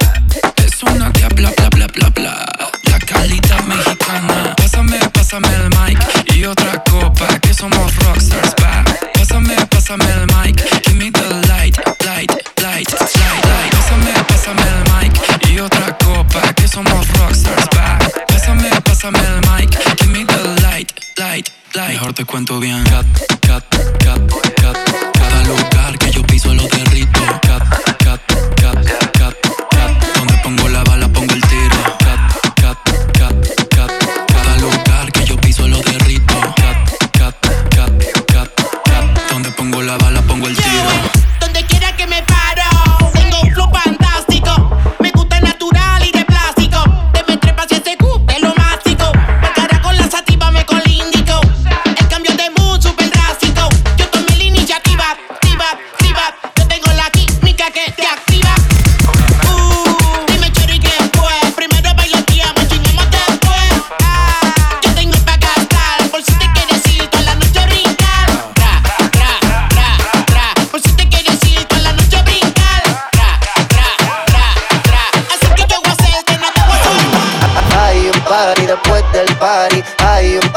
Es 0.58 0.84
una 0.84 1.10
diabla, 1.10 1.52
bla, 1.58 1.70
bla, 1.70 1.88
bla, 1.88 2.10
bla. 2.10 2.46
La 2.84 3.00
calita 3.00 3.60
mexicana. 3.64 4.54
Pásame, 4.56 5.00
pásame 5.12 5.48
el 5.56 5.70
mic 5.70 6.36
y 6.36 6.46
otra 6.46 6.84
copa, 6.84 7.40
que 7.40 7.56
somos 7.56 7.96
rockstars, 7.96 8.54
pa. 8.54 8.84
Pásame, 9.16 9.56
pásame 9.66 10.06
el 10.12 10.28
mic, 10.28 10.62
give 10.86 10.94
me 10.94 11.10
the 11.10 11.28
light, 11.48 11.76
light, 12.06 12.32
light, 12.62 12.62
light, 12.62 13.46
light. 13.46 13.74
Pásame, 13.74 14.14
pásame 14.28 14.62
el 14.62 14.84
mic 14.94 15.50
y 15.50 15.60
otra 15.60 15.98
copa, 15.98 16.54
que 16.54 16.68
somos 16.68 17.08
rockstars, 17.18 17.68
pa. 17.70 17.98
Pásame, 18.28 18.70
pásame 18.84 19.18
el 19.18 19.42
mic, 19.50 19.76
give 20.00 20.12
me 20.12 20.24
the 20.24 20.62
light, 20.62 20.92
light, 21.18 21.50
light. 21.74 21.94
Mejor 21.94 22.14
te 22.14 22.26
cuento 22.26 22.60
bien, 22.60 22.84
cat, 22.84 23.08
cat, 23.42 23.66
cat. 24.04 24.43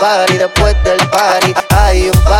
party 0.06 0.38
después 0.38 0.76
del 0.84 0.98
party. 1.08 1.52
Hay 1.70 2.08
un 2.08 2.22
party 2.22 2.35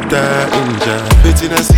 me 0.00 0.08
dying, 0.08 0.78
Jack. 0.80 1.02
Bitch, 1.22 1.50
I 1.50 1.62
see 1.62 1.75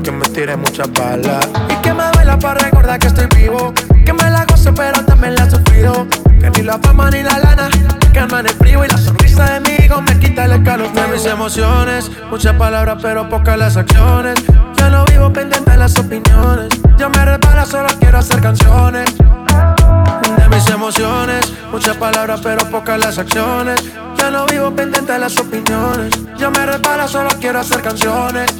Que 0.00 0.10
me 0.10 0.26
tire 0.30 0.56
muchas 0.56 0.90
balas. 0.94 1.48
Y 1.68 1.74
que 1.82 1.92
me 1.92 2.10
vela 2.16 2.38
para 2.38 2.60
recordar 2.60 2.98
que 2.98 3.08
estoy 3.08 3.26
vivo. 3.36 3.72
Que 4.04 4.12
me 4.12 4.30
la 4.30 4.46
gozo, 4.46 4.74
pero 4.74 5.04
también 5.04 5.34
la 5.34 5.44
he 5.44 5.50
sufrido. 5.50 6.08
Que 6.40 6.46
aquí 6.46 6.62
la 6.62 6.78
fama 6.78 7.10
ni 7.10 7.22
la 7.22 7.38
lana. 7.38 7.68
Calma 8.12 8.40
en 8.40 8.46
el 8.46 8.54
frío 8.54 8.84
y 8.84 8.88
la 8.88 8.96
sonrisa 8.96 9.44
de 9.44 9.60
mi 9.60 9.84
hijo 9.84 10.00
me 10.00 10.18
quita 10.18 10.46
el 10.46 10.64
calor 10.64 10.90
de 10.92 11.06
mis 11.08 11.24
emociones. 11.26 12.10
Muchas 12.30 12.54
palabras, 12.56 12.98
pero 13.00 13.28
pocas 13.28 13.56
las 13.56 13.76
acciones. 13.76 14.42
Ya 14.76 14.88
no 14.88 15.04
vivo 15.04 15.32
pendiente 15.32 15.70
de 15.70 15.76
las 15.76 15.96
opiniones. 15.96 16.68
Ya 16.96 17.08
me 17.08 17.24
repara, 17.24 17.64
solo 17.66 17.88
quiero 18.00 18.18
hacer 18.18 18.40
canciones. 18.40 19.14
De 19.14 20.48
mis 20.48 20.66
emociones, 20.68 21.52
muchas 21.70 21.96
palabras, 21.96 22.40
pero 22.42 22.68
pocas 22.70 22.98
las 22.98 23.18
acciones. 23.18 23.80
Ya 24.16 24.30
no 24.30 24.46
vivo 24.46 24.74
pendiente 24.74 25.12
de 25.12 25.18
las 25.18 25.38
opiniones. 25.38 26.18
Ya 26.38 26.50
me 26.50 26.66
repara, 26.66 27.06
solo 27.06 27.28
quiero 27.38 27.60
hacer 27.60 27.82
canciones. 27.82 28.50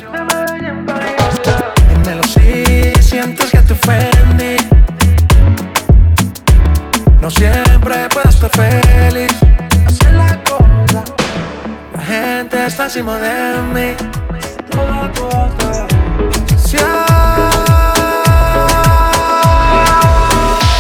Sientes 3.13 3.51
que 3.51 3.59
te 3.59 3.75
ofendí. 3.75 4.57
No 7.21 7.31
siempre 7.31 8.09
puedo 8.09 8.27
estar 8.27 8.49
feliz. 8.49 9.31
Hacer 9.87 10.15
la 10.15 10.43
cosa. 10.45 11.05
La 11.95 12.03
gente 12.03 12.65
está 12.65 12.85
encima 12.85 13.19
de 13.19 13.61
mí. 13.75 13.95
Toda 14.71 15.13
cosa. 15.13 15.87
Si 16.57 16.79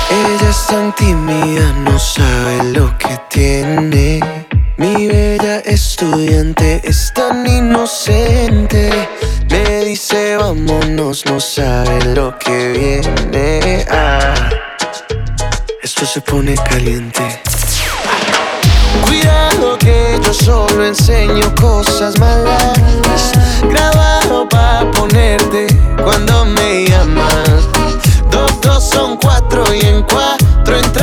Ella 0.08 0.48
es 0.48 0.66
tan 0.68 0.94
tímida, 0.94 1.70
no 1.84 1.98
sabe 1.98 2.64
lo 2.72 2.96
que 2.96 3.20
tiene. 3.28 4.20
Mi 4.78 5.06
bella 5.06 5.58
estudiante 5.58 6.80
es 6.82 7.12
tan 7.14 7.46
inocente. 7.46 9.06
Dice 9.92 10.38
vámonos, 10.38 11.26
no 11.26 11.38
sabe 11.38 12.02
lo 12.14 12.38
que 12.38 13.02
viene. 13.02 13.84
Ah, 13.90 14.32
esto 15.82 16.06
se 16.06 16.22
pone 16.22 16.54
caliente. 16.54 17.42
Cuidado 19.04 19.76
que 19.76 20.18
yo 20.24 20.32
solo 20.32 20.86
enseño 20.86 21.54
cosas 21.60 22.18
malas. 22.18 22.72
Grabado 23.68 24.48
pa' 24.48 24.90
ponerte 24.92 25.66
cuando 26.02 26.46
me 26.46 26.86
llamas. 26.86 27.68
Dos, 28.30 28.62
dos 28.62 28.88
son 28.88 29.18
cuatro 29.18 29.62
y 29.74 29.80
en 29.80 30.02
cuatro 30.04 30.74
entramos 30.74 31.01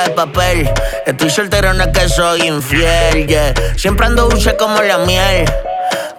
de 0.00 0.10
papel. 0.10 0.70
Estoy 1.06 1.30
soltero, 1.30 1.72
no 1.74 1.84
es 1.84 1.90
que 1.90 2.08
soy 2.08 2.42
infiel, 2.42 3.26
yeah. 3.26 3.52
Siempre 3.76 4.06
ando 4.06 4.28
dulce 4.28 4.56
como 4.56 4.80
la 4.80 4.98
miel. 4.98 5.44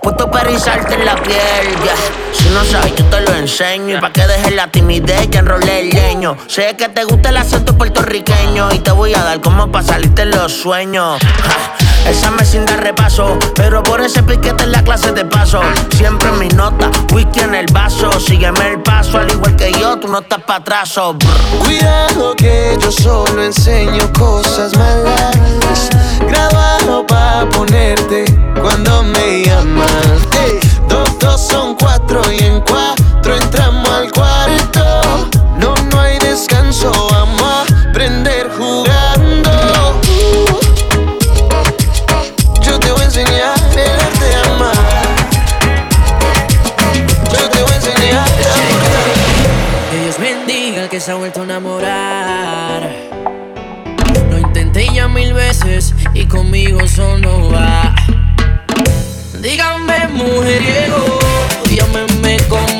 Puesto 0.01 0.29
para 0.29 0.49
rizarte 0.49 0.93
en 0.93 1.05
la 1.05 1.15
piel, 1.15 1.67
yeah. 1.83 1.95
Si 2.33 2.49
no 2.49 2.63
sabes, 2.65 2.95
yo 2.95 3.05
te 3.05 3.21
lo 3.21 3.33
enseño. 3.33 3.97
Y 3.97 4.01
pa' 4.01 4.11
que 4.11 4.27
dejes 4.27 4.53
la 4.53 4.67
timidez, 4.67 5.29
ya 5.29 5.39
enrolé 5.39 5.79
el 5.79 5.89
leño. 5.89 6.37
Sé 6.47 6.75
que 6.77 6.89
te 6.89 7.03
gusta 7.03 7.29
el 7.29 7.37
acento 7.37 7.75
puertorriqueño. 7.77 8.71
Y 8.73 8.79
te 8.79 8.91
voy 8.91 9.13
a 9.15 9.23
dar 9.23 9.41
como 9.41 9.71
para 9.71 9.85
salirte 9.85 10.23
en 10.23 10.31
los 10.31 10.53
sueños. 10.53 11.19
Ja, 11.21 11.73
Esa 12.07 12.31
me 12.31 12.45
sin 12.45 12.65
dar 12.65 12.81
repaso. 12.81 13.37
Pero 13.55 13.83
por 13.83 14.01
ese 14.01 14.23
piquete 14.23 14.63
en 14.63 14.71
la 14.71 14.83
clase 14.83 15.11
te 15.11 15.25
paso. 15.25 15.61
Siempre 15.95 16.29
en 16.29 16.39
mi 16.39 16.47
nota, 16.49 16.89
whisky 17.13 17.41
en 17.41 17.55
el 17.55 17.65
vaso. 17.71 18.19
Sígueme 18.19 18.71
el 18.71 18.81
paso, 18.81 19.17
al 19.17 19.31
igual 19.31 19.55
que 19.55 19.71
yo, 19.73 19.97
tú 19.99 20.07
no 20.07 20.19
estás 20.19 20.41
oh, 20.97 21.13
brr. 21.13 21.59
Cuidado 21.63 22.35
que 22.35 22.77
yo 22.81 22.91
solo 22.91 23.43
enseño 23.43 24.11
cosas 24.13 24.75
malas. 24.77 25.89
Grabado 26.27 27.05
pa' 27.07 27.47
ponerte 27.49 28.25
cuando 28.61 29.03
me 29.03 29.43
llamas. 29.43 29.91
Dos, 30.87 31.19
dos 31.19 31.41
son 31.41 31.75
cuatro 31.75 32.21
y 32.31 32.43
en 32.43 32.61
cuatro 32.61 33.35
entramos 33.35 33.89
al 33.89 34.11
cuarto. 34.11 35.29
No, 35.57 35.75
no 35.91 35.99
hay 35.99 36.19
descanso, 36.19 36.91
ha 51.13 51.17
vuelto 51.17 51.41
a 51.41 51.43
enamorar. 51.43 52.91
Lo 54.31 54.39
intenté 54.39 54.87
ya 54.93 55.07
mil 55.07 55.33
veces 55.33 55.93
y 56.13 56.25
conmigo 56.25 56.87
solo 56.87 57.51
va. 57.51 57.93
Díganme 59.39 60.07
mujeriego, 60.07 61.19
llámenme 61.69 62.37
como 62.49 62.72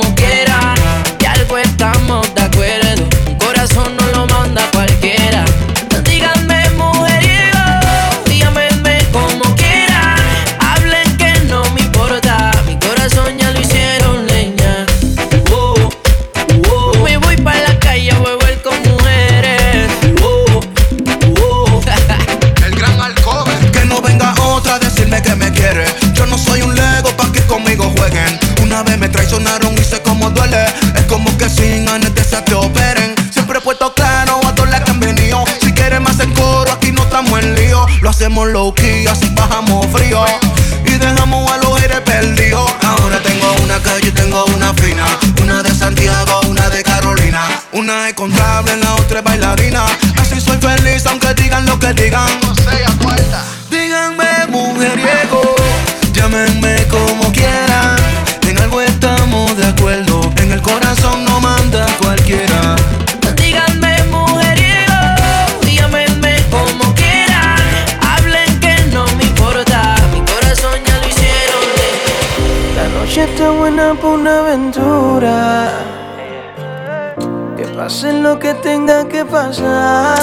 que 78.53 78.61
tenga 78.61 79.07
que 79.07 79.25
pasar. 79.25 80.17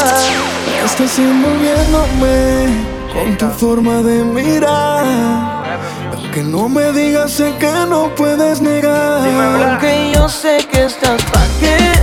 Estás 0.85 1.19
envolviéndome 1.19 2.67
con 3.13 3.37
tu 3.37 3.49
forma 3.59 4.03
de 4.03 4.25
mirar. 4.25 5.65
Aunque 6.15 6.43
no 6.43 6.69
me 6.69 6.93
digas, 6.93 7.33
sé 7.33 7.53
que 7.59 7.73
no 7.89 8.15
puedes 8.15 8.61
negar. 8.61 9.23
Porque 9.59 10.13
yo 10.15 10.29
sé 10.29 10.67
que 10.71 10.85
estás 10.85 11.23
pa' 11.25 11.47
que 11.61 12.00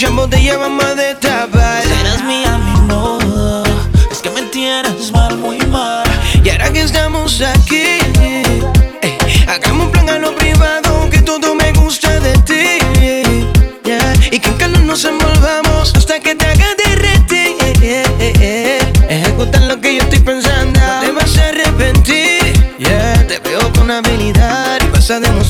Muchas 0.00 0.14
botellas 0.14 0.56
vamos 0.60 0.84
a 0.84 0.94
destapar. 0.94 1.82
Serás 1.82 2.22
mía 2.22 2.56
mi 2.56 2.80
modo. 2.82 3.64
Es 4.12 4.18
que 4.18 4.30
me 4.30 4.42
tienes 4.42 5.10
mal, 5.10 5.36
muy 5.38 5.58
mal. 5.66 6.06
Y 6.44 6.50
ahora 6.50 6.72
que 6.72 6.82
estamos 6.82 7.40
aquí, 7.40 7.98
eh, 8.22 9.18
hagamos 9.48 9.86
un 9.86 9.90
plan 9.90 10.08
a 10.08 10.18
lo 10.20 10.36
privado, 10.36 11.10
que 11.10 11.20
todo 11.20 11.52
me 11.56 11.72
gusta 11.72 12.20
de 12.20 12.32
ti. 12.46 12.78
yeah. 13.82 14.14
Y 14.30 14.38
que 14.38 14.50
en 14.50 14.56
calor 14.58 14.82
nos 14.82 15.04
envolvamos 15.04 15.92
hasta 15.96 16.20
que 16.20 16.36
te 16.36 16.46
haga 16.46 16.68
derretir. 16.86 17.56
Ejecutar 19.08 19.62
lo 19.62 19.80
que 19.80 19.96
yo 19.96 20.02
estoy 20.02 20.20
pensando, 20.20 20.78
no 20.78 21.00
te 21.00 21.10
vas 21.10 21.36
a 21.38 21.48
arrepentir. 21.48 22.52
Yeah. 22.78 23.26
Te 23.26 23.40
veo 23.40 23.72
con 23.72 23.90
habilidad 23.90 24.78
y 24.80 24.90
vas 24.90 25.10
a 25.10 25.18
demostrarla. 25.18 25.47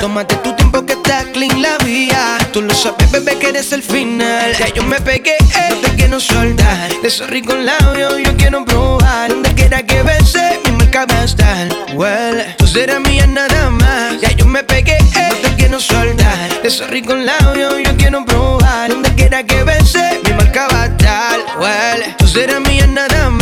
Tómate 0.00 0.36
tu 0.36 0.54
tiempo 0.54 0.84
que 0.84 0.94
está 0.94 1.24
clean 1.32 1.62
la 1.62 1.78
vía. 1.78 2.38
Tú 2.52 2.62
lo 2.62 2.74
sabes, 2.74 3.10
bebé, 3.10 3.38
que 3.38 3.48
eres 3.48 3.72
el 3.72 3.82
final. 3.82 4.54
Ya 4.58 4.68
yo 4.68 4.82
me 4.82 5.00
pegué, 5.00 5.36
eh, 5.36 5.68
no 5.70 5.76
te 5.76 5.96
quiero 5.96 6.20
soltar. 6.20 6.90
De 7.00 7.08
esos 7.08 7.28
ricos 7.28 7.56
labios 7.56 8.14
yo 8.24 8.36
quiero 8.36 8.64
probar. 8.64 9.30
Donde 9.30 9.52
quiera 9.54 9.82
que 9.84 10.02
bese, 10.02 10.60
mi 10.64 10.72
marca 10.72 11.06
va 11.06 11.20
a 11.20 11.24
estar. 11.24 11.68
Well, 11.94 12.54
tú 12.58 12.66
serás 12.66 13.00
mía 13.00 13.26
nada 13.26 13.70
más. 13.70 14.20
Ya 14.20 14.32
yo 14.32 14.46
me 14.46 14.62
pegué, 14.62 14.96
eh, 14.96 15.28
no 15.30 15.48
te 15.48 15.54
quiero 15.56 15.80
soltar. 15.80 16.62
De 16.62 16.68
esos 16.68 16.88
ricos 16.90 17.16
labios 17.18 17.74
yo 17.84 17.96
quiero 17.96 18.24
probar. 18.24 18.90
Donde 18.90 19.10
quiera 19.14 19.42
que 19.44 19.64
bese, 19.64 20.20
mi 20.24 20.32
marca 20.34 20.68
va 20.72 20.82
a 20.82 20.86
estar. 20.86 21.40
Well, 21.58 22.16
tú 22.18 22.26
serás 22.26 22.60
mía 22.60 22.86
nada 22.86 23.30
más. 23.30 23.41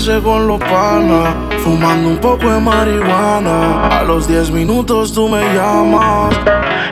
Con 0.00 0.46
los 0.46 0.58
panas, 0.60 1.34
fumando 1.62 2.08
un 2.08 2.16
poco 2.16 2.50
de 2.50 2.58
marihuana. 2.58 3.98
A 3.98 4.02
los 4.02 4.26
10 4.26 4.50
minutos 4.50 5.12
tú 5.12 5.28
me 5.28 5.42
llamas 5.54 6.34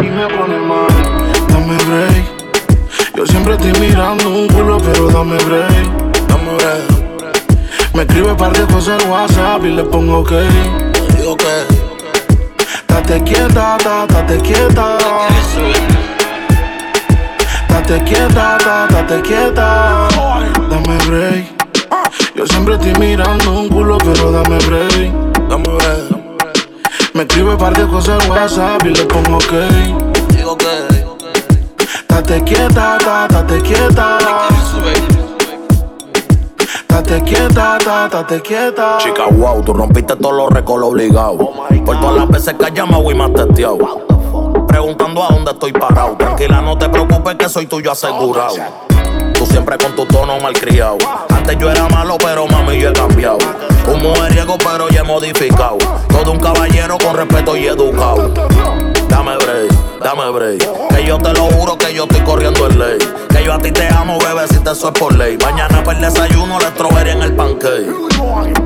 y 0.00 0.04
me 0.04 0.26
pones 0.26 0.61
mal. 0.61 0.86
Dame 1.48 1.76
break. 1.86 3.16
Yo 3.16 3.26
siempre 3.26 3.54
estoy 3.54 3.72
mirando 3.80 4.28
un 4.28 4.46
culo, 4.48 4.76
pero 4.76 5.09
dame 5.09 5.38
break. 5.38 6.28
Dame 6.28 6.54
break. 6.59 7.94
Me 7.94 8.02
escribe 8.02 8.34
par 8.34 8.52
de 8.52 8.66
cosas 8.72 9.02
al 9.02 9.11
WhatsApp 9.11 9.64
y 9.64 9.70
le 9.70 9.84
pongo 9.84 10.18
ok. 10.18 10.32
Digo 11.16 11.34
que. 11.38 11.64
Date 12.88 13.22
quieta, 13.24 13.78
ta, 13.78 14.06
date 14.06 14.38
quieta. 14.42 14.98
Date 17.68 18.04
quieta, 18.04 18.59
ta, 18.59 18.86
date 18.86 19.22
quieta. 19.22 20.09
Dame 20.68 20.98
break. 21.06 21.57
Yo 22.39 22.47
siempre 22.47 22.76
estoy 22.76 22.93
mirando 23.01 23.51
un 23.51 23.68
culo, 23.68 23.99
pero 23.99 24.30
dame 24.30 24.59
break. 24.59 25.12
Dame 25.49 25.64
break. 25.64 27.12
Me 27.12 27.22
escribe 27.22 27.57
par 27.57 27.76
de 27.76 27.84
cosas 27.89 28.24
al 28.24 28.30
WhatsApp 28.30 28.84
y 28.84 28.91
le 28.91 29.05
pongo 29.07 29.39
ok. 29.39 29.53
Digo 30.36 30.57
que. 30.57 30.66
Date 32.09 32.45
quieta, 32.45 32.97
ta, 32.99 33.26
date 33.26 33.61
quieta. 33.61 34.18
Date 36.89 37.22
quieta, 37.24 37.78
ta, 37.84 38.09
date 38.09 38.41
quieta. 38.41 38.99
Chica, 38.99 39.26
wow, 39.26 39.61
tú 39.64 39.72
rompiste 39.72 40.14
todos 40.14 40.36
los 40.36 40.51
récords 40.51 40.84
obligados. 40.84 41.49
Por 41.84 42.01
todas 42.01 42.14
las 42.14 42.28
veces 42.28 42.55
que 42.55 42.70
llamado 42.70 43.11
y 43.11 43.16
me 43.16 43.24
has 43.24 43.34
testeado. 43.34 44.07
Preguntando 44.68 45.24
a 45.24 45.32
dónde 45.32 45.51
estoy 45.51 45.72
parado. 45.72 46.14
Tranquila, 46.16 46.61
no 46.61 46.78
te 46.78 46.89
preocupes 46.89 47.34
que 47.34 47.49
soy 47.49 47.66
tuyo 47.66 47.91
asegurado. 47.91 48.55
Siempre 49.51 49.78
con 49.78 49.94
tu 49.94 50.07
tono 50.07 50.38
malcriado. 50.38 50.99
Antes 51.30 51.57
yo 51.59 51.70
era 51.70 51.88
malo, 51.88 52.16
pero 52.18 52.46
mami, 52.46 52.78
yo 52.78 52.90
he 52.90 52.92
cambiado. 52.92 53.38
Un 53.86 54.03
mujeriego, 54.03 54.59
pero 54.59 54.88
ya 54.88 55.01
he 55.01 55.05
modificado. 55.05 55.78
Todo 56.09 56.32
un 56.32 56.38
caballero 56.38 56.99
con 56.99 57.16
respeto 57.16 57.57
y 57.57 57.66
educado. 57.66 58.32
Dame 59.09 59.36
break, 59.36 60.01
dame 60.03 60.30
break. 60.30 60.88
Que 60.90 61.05
yo 61.05 61.18
te 61.18 61.32
lo 61.32 61.44
juro 61.46 61.76
que 61.78 61.92
yo 61.94 62.05
estoy 62.05 62.20
corriendo 62.20 62.66
en 62.66 62.78
ley. 62.78 62.99
Que 63.30 63.44
yo 63.44 63.55
a 63.55 63.59
ti 63.59 63.72
te 63.72 63.88
amo, 63.88 64.18
bebé, 64.18 64.46
si 64.49 64.59
te 64.59 64.70
es 64.70 64.78
por 64.99 65.14
ley. 65.14 65.38
Mañana 65.38 65.82
para 65.82 65.99
el 65.99 66.05
desayuno, 66.05 66.59
la 66.61 66.68
strawberry 66.68 67.11
en 67.11 67.22
el 67.22 67.34
pancake. 67.34 67.86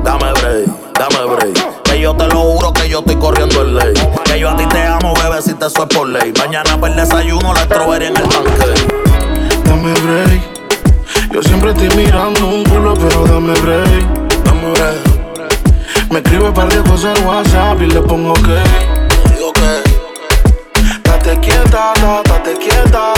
Dame 0.03 0.31
break, 0.33 0.67
dame 0.93 1.35
break. 1.35 1.83
Que 1.83 1.99
yo 1.99 2.15
te 2.15 2.27
lo 2.27 2.41
juro 2.41 2.73
que 2.73 2.89
yo 2.89 2.99
estoy 2.99 3.15
corriendo 3.15 3.61
en 3.61 3.75
ley. 3.75 3.93
Que 4.25 4.39
yo 4.39 4.49
a 4.49 4.55
ti 4.57 4.65
te 4.67 4.83
amo, 4.83 5.13
bebé, 5.15 5.41
si 5.41 5.53
te 5.53 5.65
es 5.65 5.73
por 5.73 6.07
ley. 6.07 6.33
Mañana 6.37 6.77
para 6.79 6.93
el 6.93 6.99
desayuno, 6.99 7.53
la 7.53 7.61
strawberry 7.61 8.07
en 8.07 8.17
el 8.17 8.23
pancake. 8.23 9.63
Dame 9.65 9.93
break. 10.01 10.52
Yo 11.33 11.41
siempre 11.41 11.71
estoy 11.71 11.89
mirando 11.97 12.47
un 12.47 12.63
culo, 12.63 12.93
pero 12.93 13.25
dame 13.25 13.53
break. 13.61 14.05
Dame 14.43 14.71
break. 14.71 16.11
Me 16.11 16.19
escribe 16.19 16.51
par 16.51 16.71
de 16.71 16.87
cosas 16.87 17.17
al 17.17 17.25
WhatsApp 17.25 17.81
y 17.81 17.87
le 17.87 18.01
pongo 18.01 18.33
ok. 18.33 18.49
Digo 19.33 19.51
que. 19.53 19.81
Date 21.03 21.39
quieta, 21.39 21.93
ta, 21.95 22.21
date 22.23 22.53
quieta. 22.59 23.12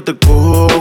Yo 0.00 0.04
te 0.04 0.18
cojo, 0.26 0.79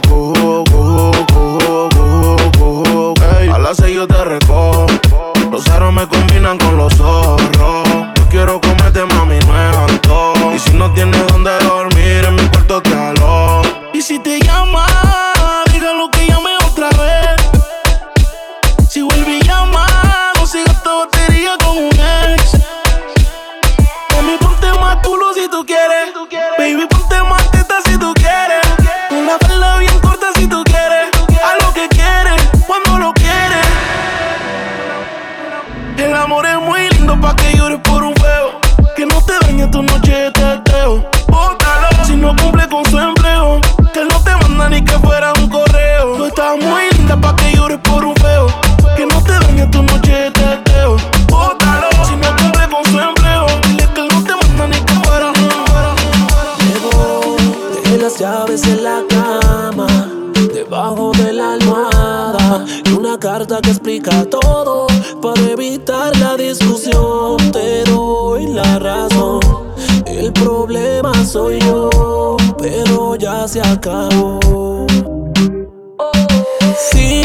Sí, 76.79 77.21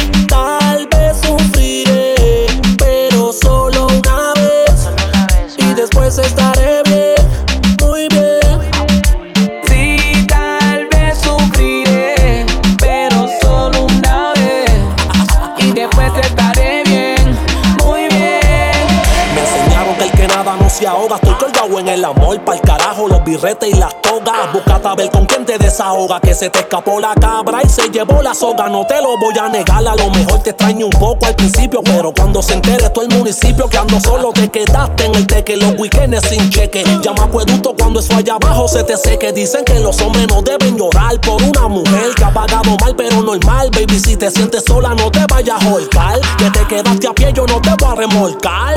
el 21.94 22.04
amor, 22.04 22.44
pa'l 22.44 22.60
carajo, 22.60 23.08
los 23.08 23.24
birretes 23.24 23.70
y 23.70 23.74
las 23.74 24.00
togas. 24.02 24.52
Búscate 24.52 24.88
a 24.88 24.94
ver 24.94 25.10
con 25.10 25.26
quién 25.26 25.46
te 25.46 25.56
desahoga. 25.58 26.20
Que 26.20 26.34
se 26.34 26.50
te 26.50 26.58
escapó 26.60 27.00
la 27.00 27.14
cabra 27.14 27.60
y 27.62 27.68
se 27.68 27.88
llevó 27.88 28.20
la 28.22 28.34
soga. 28.34 28.68
No 28.68 28.84
te 28.86 29.00
lo 29.00 29.16
voy 29.18 29.34
a 29.40 29.48
negar, 29.48 29.86
a 29.86 29.94
lo 29.94 30.10
mejor 30.10 30.40
te 30.40 30.50
extraño 30.50 30.86
un 30.86 30.92
poco 30.92 31.26
al 31.26 31.34
principio. 31.36 31.80
Pero 31.82 32.12
cuando 32.12 32.42
se 32.42 32.54
entere 32.54 32.90
todo 32.90 33.04
el 33.04 33.16
municipio 33.16 33.68
que 33.68 33.78
ando 33.78 34.00
solo, 34.00 34.32
te 34.32 34.48
quedaste 34.48 35.06
en 35.06 35.14
el 35.14 35.26
teque. 35.26 35.56
Los 35.56 35.78
weekends 35.78 36.28
sin 36.28 36.50
cheque. 36.50 36.84
Llama 37.00 37.24
acueducto 37.24 37.74
cuando 37.78 38.00
eso 38.00 38.14
allá 38.16 38.34
abajo 38.34 38.66
se 38.68 38.82
te 38.82 38.96
seque. 38.96 39.32
Dicen 39.32 39.64
que 39.64 39.78
los 39.78 40.00
hombres 40.00 40.26
no 40.28 40.42
deben 40.42 40.76
llorar 40.76 41.20
por 41.20 41.40
una 41.42 41.68
mujer 41.68 42.14
que 42.16 42.24
ha 42.24 42.32
pagado 42.32 42.76
mal, 42.80 42.94
pero 42.96 43.22
normal. 43.22 43.70
Baby, 43.70 44.00
si 44.00 44.16
te 44.16 44.30
sientes 44.30 44.64
sola, 44.66 44.94
no 44.94 45.10
te 45.10 45.24
vayas 45.28 45.64
a 45.64 45.72
holcar. 45.72 46.20
Que 46.38 46.50
te 46.50 46.66
quedaste 46.66 47.06
a 47.06 47.12
pie, 47.12 47.32
yo 47.32 47.46
no 47.46 47.60
te 47.60 47.70
voy 47.78 47.88
a 47.88 47.94
remolcar. 47.94 48.74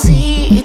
Sí, 0.00 0.59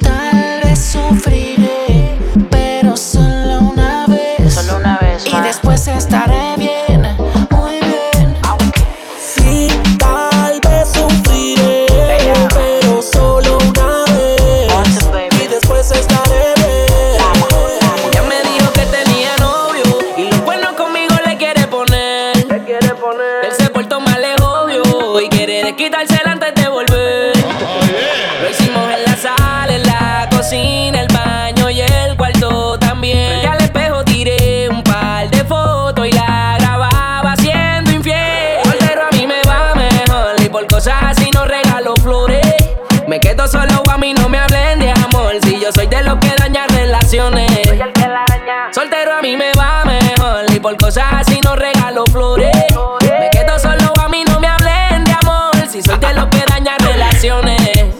sufriré, 1.09 2.17
pero 2.49 2.95
solo 2.97 3.59
una 3.73 4.05
vez. 4.07 4.53
Solo 4.53 4.77
una 4.77 4.97
vez. 4.97 5.25
Y 5.25 5.41
después 5.41 5.87
estaré 5.87 6.55
bien, 6.57 6.74
mí 49.25 49.35
me 49.35 49.51
va 49.53 49.83
mejor 49.85 50.45
y 50.53 50.59
por 50.59 50.77
cosas 50.77 51.05
así 51.11 51.39
no 51.43 51.55
regalo 51.55 52.03
flores. 52.11 52.55
Me 53.19 53.29
quedo 53.31 53.57
solo, 53.57 53.91
a 53.99 54.07
mí 54.07 54.23
no 54.27 54.39
me 54.39 54.47
hablen 54.47 55.03
de 55.03 55.13
amor. 55.13 55.51
Si 55.67 55.81
soy 55.81 55.97
de 55.97 56.13
los 56.13 56.27
que 56.27 56.43
dañan 56.47 56.77
relaciones. 56.79 57.95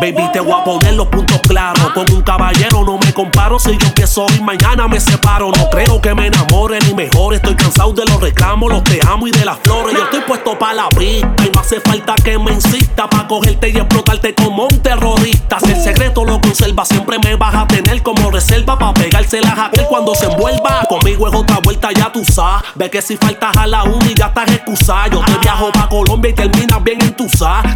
Baby, 0.00 0.30
te 0.32 0.40
voy 0.40 0.60
a 0.60 0.64
poner 0.64 0.94
los 0.94 1.06
puntos 1.06 1.40
claros. 1.42 1.92
Con 1.94 2.12
un 2.12 2.22
caballero 2.22 2.82
no 2.84 2.98
me 2.98 3.11
comparo. 3.12 3.58
Si 3.58 3.76
yo 3.76 3.94
que 3.94 4.06
soy, 4.06 4.40
mañana 4.40 4.88
me 4.88 5.00
separo. 5.00 5.50
No 5.56 5.68
creo 5.70 6.00
que 6.00 6.14
me 6.14 6.28
enamore 6.28 6.78
ni 6.86 6.94
mejor. 6.94 7.34
Estoy 7.34 7.54
cansado 7.54 7.92
de 7.92 8.04
los 8.04 8.20
reclamos, 8.20 8.70
los 8.70 8.84
te 8.84 9.00
amo 9.06 9.26
y 9.26 9.30
de 9.30 9.44
las 9.44 9.58
flores. 9.64 9.96
Yo 9.96 10.04
estoy 10.04 10.20
puesto 10.20 10.58
para 10.58 10.74
la 10.74 10.88
brita. 10.88 11.28
Y 11.44 11.50
no 11.50 11.60
hace 11.60 11.80
falta 11.80 12.14
que 12.14 12.38
me 12.38 12.52
insista 12.52 13.08
para 13.08 13.26
cogerte 13.26 13.70
y 13.70 13.76
explotarte 13.76 14.34
como 14.34 14.64
un 14.64 14.80
terrorista. 14.80 15.58
Si 15.60 15.72
el 15.72 15.82
secreto 15.82 16.24
lo 16.24 16.40
conserva, 16.40 16.84
siempre 16.84 17.18
me 17.18 17.34
vas 17.36 17.54
a 17.54 17.66
tener 17.66 18.02
como 18.02 18.30
reserva 18.30 18.78
para 18.78 18.94
pegárselas 18.94 19.58
a 19.58 19.66
aquel 19.66 19.86
cuando 19.86 20.14
se 20.14 20.26
envuelva. 20.26 20.84
Conmigo 20.88 21.28
es 21.28 21.34
otra 21.34 21.58
vuelta, 21.62 21.90
ya 21.92 22.12
tú 22.12 22.24
sabes. 22.24 22.70
Ve 22.74 22.90
que 22.90 23.02
si 23.02 23.16
faltas 23.16 23.56
a 23.56 23.66
la 23.66 23.82
uni 23.84 24.14
ya 24.14 24.26
estás 24.26 24.48
excusada. 24.50 25.08
Yo 25.08 25.20
te 25.24 25.36
viajo 25.38 25.72
pa' 25.72 25.88
Colombia 25.88 26.30
y 26.30 26.34
terminas 26.34 26.82
bien 26.82 27.02
en 27.02 27.14
tu 27.14 27.28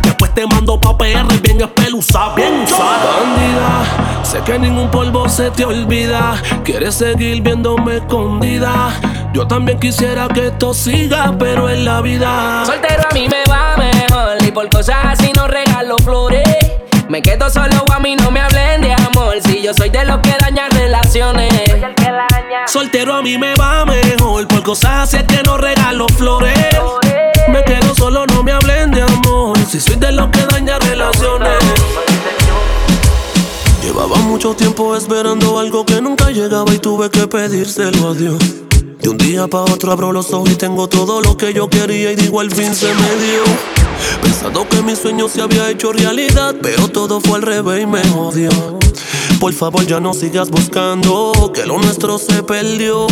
Después 0.03 0.35
te 0.35 0.47
mando 0.47 0.79
pa' 0.79 0.97
PR 0.97 1.41
bien 1.41 1.61
espeluzada, 1.61 2.35
bien 2.35 2.61
usada. 2.63 2.99
Bandida, 3.21 4.23
sé 4.23 4.41
que 4.41 4.59
ningún 4.59 4.91
polvo 4.91 5.26
se 5.29 5.51
te 5.51 5.65
olvida. 5.65 6.41
Quieres 6.65 6.95
seguir 6.95 7.43
viéndome 7.43 7.97
escondida. 7.97 8.91
Yo 9.33 9.47
también 9.47 9.79
quisiera 9.79 10.29
que 10.29 10.49
esto 10.49 10.73
siga, 10.73 11.35
pero 11.39 11.69
en 11.69 11.85
la 11.85 12.01
vida. 12.01 12.65
Soltero 12.65 13.03
a 13.11 13.15
mí 13.15 13.29
me 13.29 13.45
va 13.51 13.77
mejor 13.77 14.37
y 14.47 14.51
por 14.51 14.69
cosas 14.69 14.97
así 15.05 15.33
no 15.35 15.47
regalo 15.47 15.97
flores. 16.05 16.45
Me 17.09 17.23
quedo 17.23 17.49
solo, 17.51 17.85
a 17.93 18.01
mí 18.01 18.17
no 18.17 18.31
me 18.31 18.41
hablen 18.41 18.81
de 18.81 18.93
amor. 18.93 19.37
Si 19.45 19.63
yo 19.63 19.73
soy 19.75 19.91
de 19.91 20.05
los 20.05 20.19
que 20.21 20.35
dañan 20.41 20.71
relaciones. 20.71 21.53
Soltero 22.67 23.15
a 23.15 23.23
mí 23.23 23.39
me 23.39 23.55
va 23.55 23.85
mejor, 23.85 24.47
por 24.49 24.63
cosas 24.63 25.09
así 25.09 25.17
es 25.17 25.25
que 25.25 25.43
no 25.43 25.57
regalo 25.57 26.07
flores. 26.17 26.59
Me 27.49 27.63
quedo 27.65 27.95
solo, 27.95 28.27
no 28.27 28.43
me 28.43 28.53
hablen 28.53 28.91
de 28.91 29.03
amor. 29.03 29.57
Si 29.69 29.81
soy 29.81 29.97
de 29.97 30.13
los 30.13 30.29
que 30.31 30.41
dañan 30.47 30.81
relaciones. 30.81 31.59
Llevaba 33.87 34.17
mucho 34.17 34.53
tiempo 34.53 34.97
esperando 34.97 35.61
algo 35.61 35.87
que 35.87 36.03
nunca 36.03 36.33
llegaba 36.33 36.75
y 36.75 36.79
tuve 36.79 37.09
que 37.09 37.29
pedírselo 37.29 38.09
a 38.09 38.15
Dios. 38.15 38.37
De 39.01 39.09
un 39.09 39.17
día 39.17 39.47
para 39.47 39.73
otro 39.73 39.93
abro 39.93 40.11
los 40.11 40.33
ojos 40.33 40.51
y 40.51 40.57
tengo 40.57 40.89
todo 40.89 41.21
lo 41.21 41.37
que 41.37 41.55
yo 41.55 41.71
quería 41.71 42.11
y 42.11 42.17
digo 42.17 42.41
al 42.41 42.51
fin 42.51 42.75
se 42.75 42.89
me 42.89 42.93
dio. 42.93 43.45
Pensando 44.21 44.69
que 44.69 44.83
mi 44.83 44.97
sueño 44.97 45.29
se 45.29 45.41
había 45.41 45.71
hecho 45.71 45.93
realidad, 45.93 46.57
pero 46.61 46.89
todo 46.89 47.21
fue 47.21 47.37
al 47.37 47.43
revés 47.43 47.85
y 47.85 47.87
me 47.87 48.03
jodió. 48.09 48.51
Por 49.39 49.53
favor 49.53 49.87
ya 49.87 50.01
no 50.01 50.15
sigas 50.15 50.51
buscando, 50.51 51.53
que 51.55 51.65
lo 51.65 51.79
nuestro 51.79 52.19
se 52.19 52.43
perdió. 52.43 53.07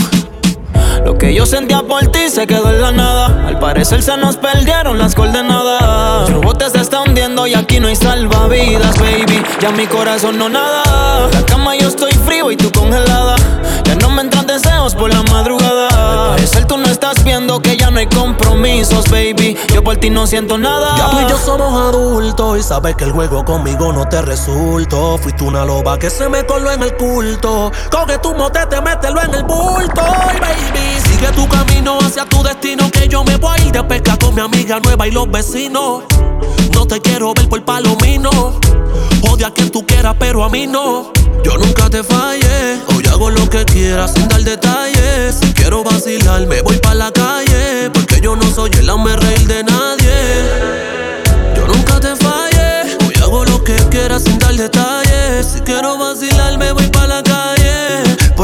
Lo 1.05 1.19
que 1.19 1.35
yo 1.35 1.47
sentía 1.47 1.83
por 1.83 2.07
ti 2.09 2.29
se 2.29 2.47
quedó 2.47 2.71
en 2.71 2.81
la 2.81 2.93
nada. 2.93 3.47
Al 3.47 3.59
parecer 3.59 4.03
se 4.03 4.17
nos 4.17 4.37
perdieron 4.37 4.99
las 4.99 5.15
coordenadas. 5.15 6.29
Tu 6.29 6.41
bote 6.41 6.69
se 6.71 6.81
está 6.81 7.03
hundiendo 7.03 7.47
y 7.47 7.55
aquí 7.55 7.81
no 7.81 7.89
hay 7.89 7.97
salvavidas, 7.97 8.99
baby. 8.99 9.43
Ya 9.61 9.71
mi 9.71 9.87
corazón 9.87 10.39
no 10.39 10.49
nada. 10.49 11.29
La 11.33 11.43
cama 11.47 11.77
yo 11.77 11.89
estoy 11.89 12.13
frío 12.13 12.51
y 12.51 12.57
tú 12.57 12.71
congelada. 12.73 13.37
Ya 13.85 13.95
no 13.97 14.11
me 14.11 14.23
entran 14.23 14.45
viendo 17.25 17.61
que 17.61 17.77
ya 17.77 17.91
no 17.91 17.99
hay 17.99 18.07
compromisos, 18.07 19.11
baby. 19.11 19.57
Yo 19.73 19.83
por 19.83 19.97
ti 19.97 20.11
no 20.11 20.27
siento 20.27 20.59
nada. 20.59 20.97
Ya 20.97 21.11
tú 21.11 21.21
y 21.21 21.31
yo 21.31 21.39
somos 21.39 21.75
adultos 21.89 22.59
y 22.59 22.63
sabes 22.63 22.97
que 22.97 23.05
el 23.05 23.13
juego 23.13 23.45
conmigo 23.45 23.93
no 23.93 24.07
te 24.09 24.21
resultó. 24.23 25.19
Fuiste 25.19 25.45
una 25.45 25.65
loba 25.65 25.99
que 25.99 26.11
se 26.11 26.29
me 26.29 26.45
coló 26.45 26.71
en 26.71 26.83
el 26.83 26.95
culto. 26.97 27.73
Coge 27.91 28.19
tu 28.19 28.35
motete, 28.35 28.81
mételo 28.81 29.23
en 29.23 29.35
el 29.35 29.43
bulto. 29.45 30.03
Baby, 30.03 31.01
sigue 31.05 31.29
tu 31.35 31.49
camino 31.49 31.99
hacia 32.01 32.25
tu 32.27 32.43
destino. 32.43 32.91
Que 32.91 33.09
yo 33.09 33.25
me 33.25 33.37
voy 33.37 33.71
de 33.71 33.83
pesca 33.85 34.17
con 34.19 34.35
mi 34.35 34.41
amiga 34.41 34.81
nueva 34.81 35.07
y 35.07 35.11
los 35.11 35.31
vecinos. 35.31 36.05
No 36.73 36.87
te 36.87 37.01
quiero 37.01 37.33
ver 37.35 37.49
por 37.49 37.65
palomino. 37.65 38.59
Odia 39.31 39.49
a 39.49 39.51
quien 39.53 39.71
tú 39.71 39.85
quieras, 39.87 40.17
pero 40.19 40.45
a 40.45 40.49
mí 40.49 40.67
no. 40.67 41.13
Yo 41.45 41.57
nunca 41.57 41.89
te 41.91 42.03
fallé. 42.03 42.81
Hoy 42.95 43.05
hago 43.11 43.31
lo 43.31 43.49
que 43.49 43.65
quieras 43.65 44.13
sin 44.15 44.29
dar 44.29 44.43
detalles. 44.43 45.37
Si 45.41 45.53
quiero 45.53 45.85
vacilar, 45.85 46.47
me 46.47 46.63
voy 46.63 46.77
pa' 46.79 46.95
la 46.95 47.11
calle. 47.11 47.91
Porque 47.93 48.21
yo 48.21 48.37
no 48.37 48.51
soy 48.51 48.71
el 48.79 48.89
hombre 48.91 49.17
reír 49.17 49.47
de 49.47 49.65
nadie. 49.65 50.15
Yo 51.57 51.67
nunca 51.67 52.01
te 52.01 52.15
fallé. 52.17 52.97
Hoy 53.07 53.15
hago 53.23 53.45
lo 53.45 53.63
que 53.63 53.77
quieras 53.91 54.23
sin 54.25 54.39
dar 54.39 54.55
detalles. 54.55 55.47
Si 55.47 55.61
quiero 55.61 55.99
vacilar, 55.99 56.59
me 56.59 56.73
voy 56.73 56.87
pa' 56.89 57.07
la 57.07 57.23
calle. 57.23 57.24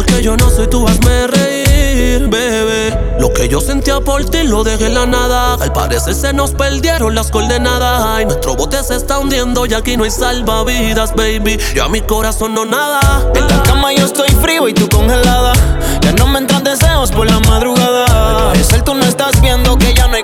Porque 0.00 0.22
yo 0.22 0.34
no 0.34 0.48
soy 0.48 0.66
tú, 0.66 0.88
hazme 0.88 1.26
reír, 1.26 2.26
bebé. 2.28 3.16
Lo 3.18 3.34
que 3.34 3.50
yo 3.50 3.60
sentía 3.60 4.00
por 4.00 4.24
ti 4.24 4.44
lo 4.44 4.64
dejé 4.64 4.86
en 4.86 4.94
la 4.94 5.04
nada. 5.04 5.58
Al 5.60 5.74
parecer 5.74 6.14
se 6.14 6.32
nos 6.32 6.52
perdieron 6.52 7.14
las 7.14 7.30
coordenadas. 7.30 8.02
Ay, 8.06 8.24
nuestro 8.24 8.56
bote 8.56 8.82
se 8.82 8.96
está 8.96 9.18
hundiendo 9.18 9.66
y 9.66 9.74
aquí 9.74 9.98
no 9.98 10.04
hay 10.04 10.10
salvavidas, 10.10 11.14
baby. 11.14 11.58
Ya 11.74 11.86
mi 11.90 12.00
corazón 12.00 12.54
no 12.54 12.64
nada. 12.64 13.30
En 13.34 13.46
la 13.46 13.62
cama 13.62 13.92
yo 13.92 14.06
estoy 14.06 14.30
frío 14.40 14.68
y 14.68 14.72
tú 14.72 14.88
congelada. 14.88 15.52
Ya 16.00 16.12
no 16.12 16.28
me 16.28 16.38
entran 16.38 16.64
deseos 16.64 17.12
por 17.12 17.26
la 17.26 17.38
madrugada. 17.40 18.06
Al 18.06 18.44
parecer 18.52 18.80
tú 18.80 18.94
no 18.94 19.04
estás 19.04 19.38
viendo 19.42 19.76
que 19.76 19.92
ya 19.92 20.06
no 20.06 20.14
hay 20.14 20.19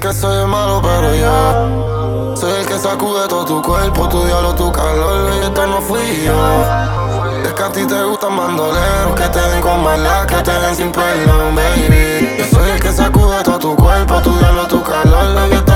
que 0.00 0.12
soy 0.14 0.34
el 0.34 0.46
malo 0.46 0.80
pero 0.82 1.14
yo 1.14 2.34
Soy 2.34 2.52
el 2.52 2.66
que 2.66 2.78
sacude 2.78 3.28
todo 3.28 3.44
tu 3.44 3.62
cuerpo, 3.62 4.08
tu 4.08 4.24
diablo, 4.24 4.54
tu 4.54 4.72
calor 4.72 5.30
Y 5.34 5.44
esto 5.44 5.66
no 5.66 5.80
fui 5.82 6.24
yo. 6.24 7.44
Es 7.44 7.52
que 7.52 7.62
a 7.62 7.70
ti 7.70 7.86
te 7.86 8.02
gustan 8.04 8.36
bandoleros 8.36 9.14
Que 9.14 9.28
te 9.28 9.40
den 9.40 9.60
con 9.60 9.82
maldad, 9.84 10.26
que 10.26 10.36
te 10.36 10.52
den 10.52 10.74
sin 10.74 10.90
perdón, 10.90 11.54
baby. 11.54 12.36
Yo 12.38 12.44
soy 12.46 12.70
el 12.70 12.80
que 12.80 12.92
sacude 12.92 13.42
todo 13.42 13.58
tu 13.58 13.76
cuerpo, 13.76 14.20
tu 14.22 14.32
diablo, 14.38 14.66
tu 14.68 14.82
calor 14.82 15.48
Y 15.50 15.54
esto 15.54 15.69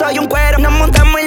soy 0.00 0.18
un 0.18 0.26
cuero. 0.26 0.58
Nos 0.58 0.72
montamos 0.72 1.19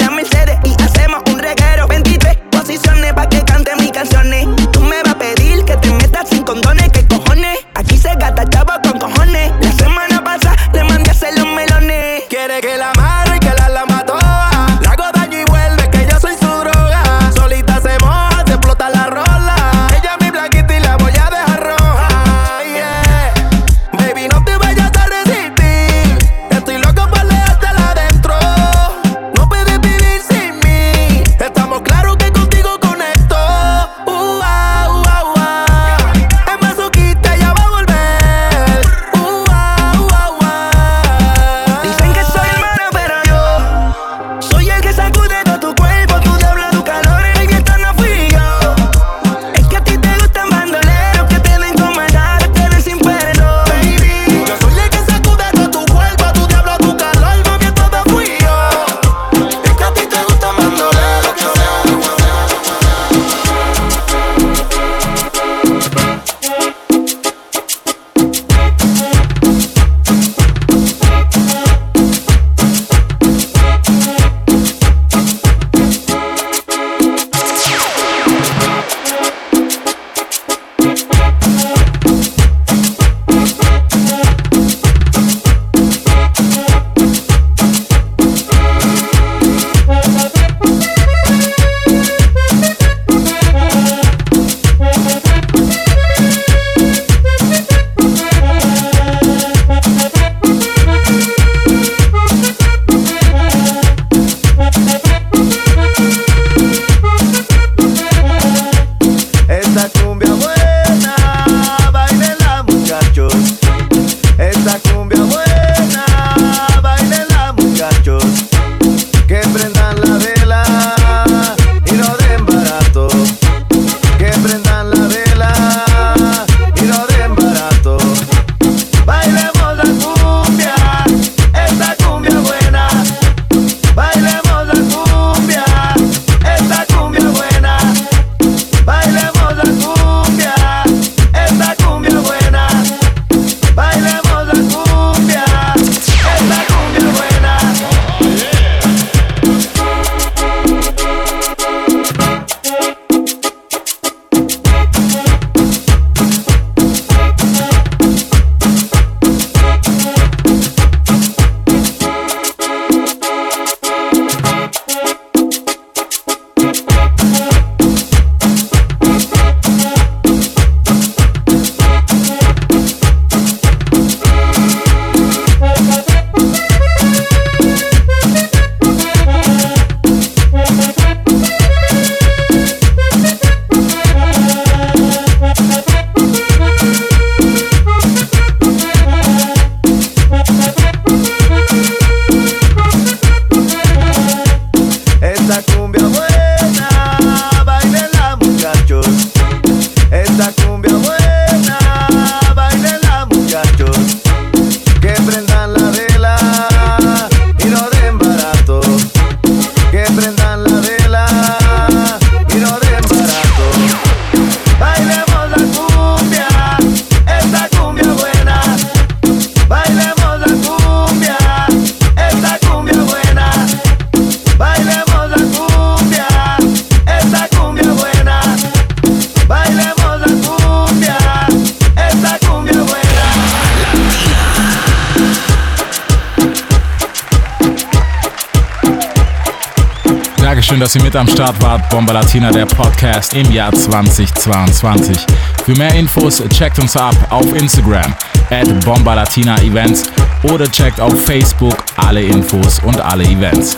dass 240.83 240.95
ihr 240.97 241.03
mit 241.03 241.15
am 241.15 241.29
Start 241.29 241.61
wart. 241.61 241.89
Bomba 241.89 242.11
Latina, 242.11 242.51
der 242.51 242.65
Podcast 242.65 243.33
im 243.35 243.49
Jahr 243.53 243.71
2022. 243.71 245.17
Für 245.63 245.73
mehr 245.77 245.93
Infos 245.93 246.43
checkt 246.49 246.77
uns 246.77 246.97
ab 246.97 247.15
auf 247.29 247.55
Instagram 247.55 248.13
at 248.49 248.67
Bomba 248.83 249.13
Latina 249.13 249.55
Events 249.61 250.03
oder 250.51 250.69
checkt 250.69 250.99
auf 250.99 251.23
Facebook 251.23 251.77
alle 251.95 252.21
Infos 252.21 252.81
und 252.83 252.99
alle 252.99 253.23
Events. 253.23 253.77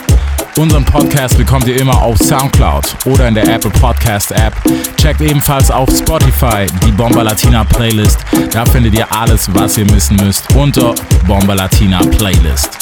Unseren 0.56 0.84
Podcast 0.84 1.38
bekommt 1.38 1.68
ihr 1.68 1.80
immer 1.80 2.02
auf 2.02 2.18
Soundcloud 2.18 2.96
oder 3.04 3.28
in 3.28 3.36
der 3.36 3.54
Apple 3.54 3.70
Podcast 3.70 4.32
App. 4.32 4.54
Checkt 4.96 5.20
ebenfalls 5.20 5.70
auf 5.70 5.88
Spotify 5.96 6.66
die 6.84 6.90
Bomba 6.90 7.22
Latina 7.22 7.62
Playlist. 7.62 8.18
Da 8.50 8.64
findet 8.64 8.94
ihr 8.94 9.06
alles, 9.16 9.48
was 9.54 9.78
ihr 9.78 9.88
wissen 9.90 10.16
müsst 10.16 10.52
unter 10.56 10.92
Bomba 11.24 11.54
Latina 11.54 12.00
Playlist. 12.00 12.75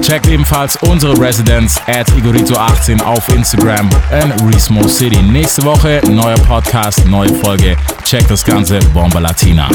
Checkt 0.00 0.26
ebenfalls 0.26 0.76
unsere 0.88 1.18
Residenz 1.18 1.80
at 1.86 2.08
Igorito18 2.10 3.02
auf 3.02 3.28
Instagram 3.30 3.88
in 4.10 4.30
Resmo 4.48 4.86
City. 4.86 5.22
Nächste 5.22 5.64
Woche 5.64 6.00
neuer 6.10 6.38
Podcast, 6.46 7.06
neue 7.06 7.32
Folge. 7.34 7.76
Checkt 8.04 8.30
das 8.30 8.44
Ganze 8.44 8.78
Bomba 8.92 9.18
Latina. 9.18 9.68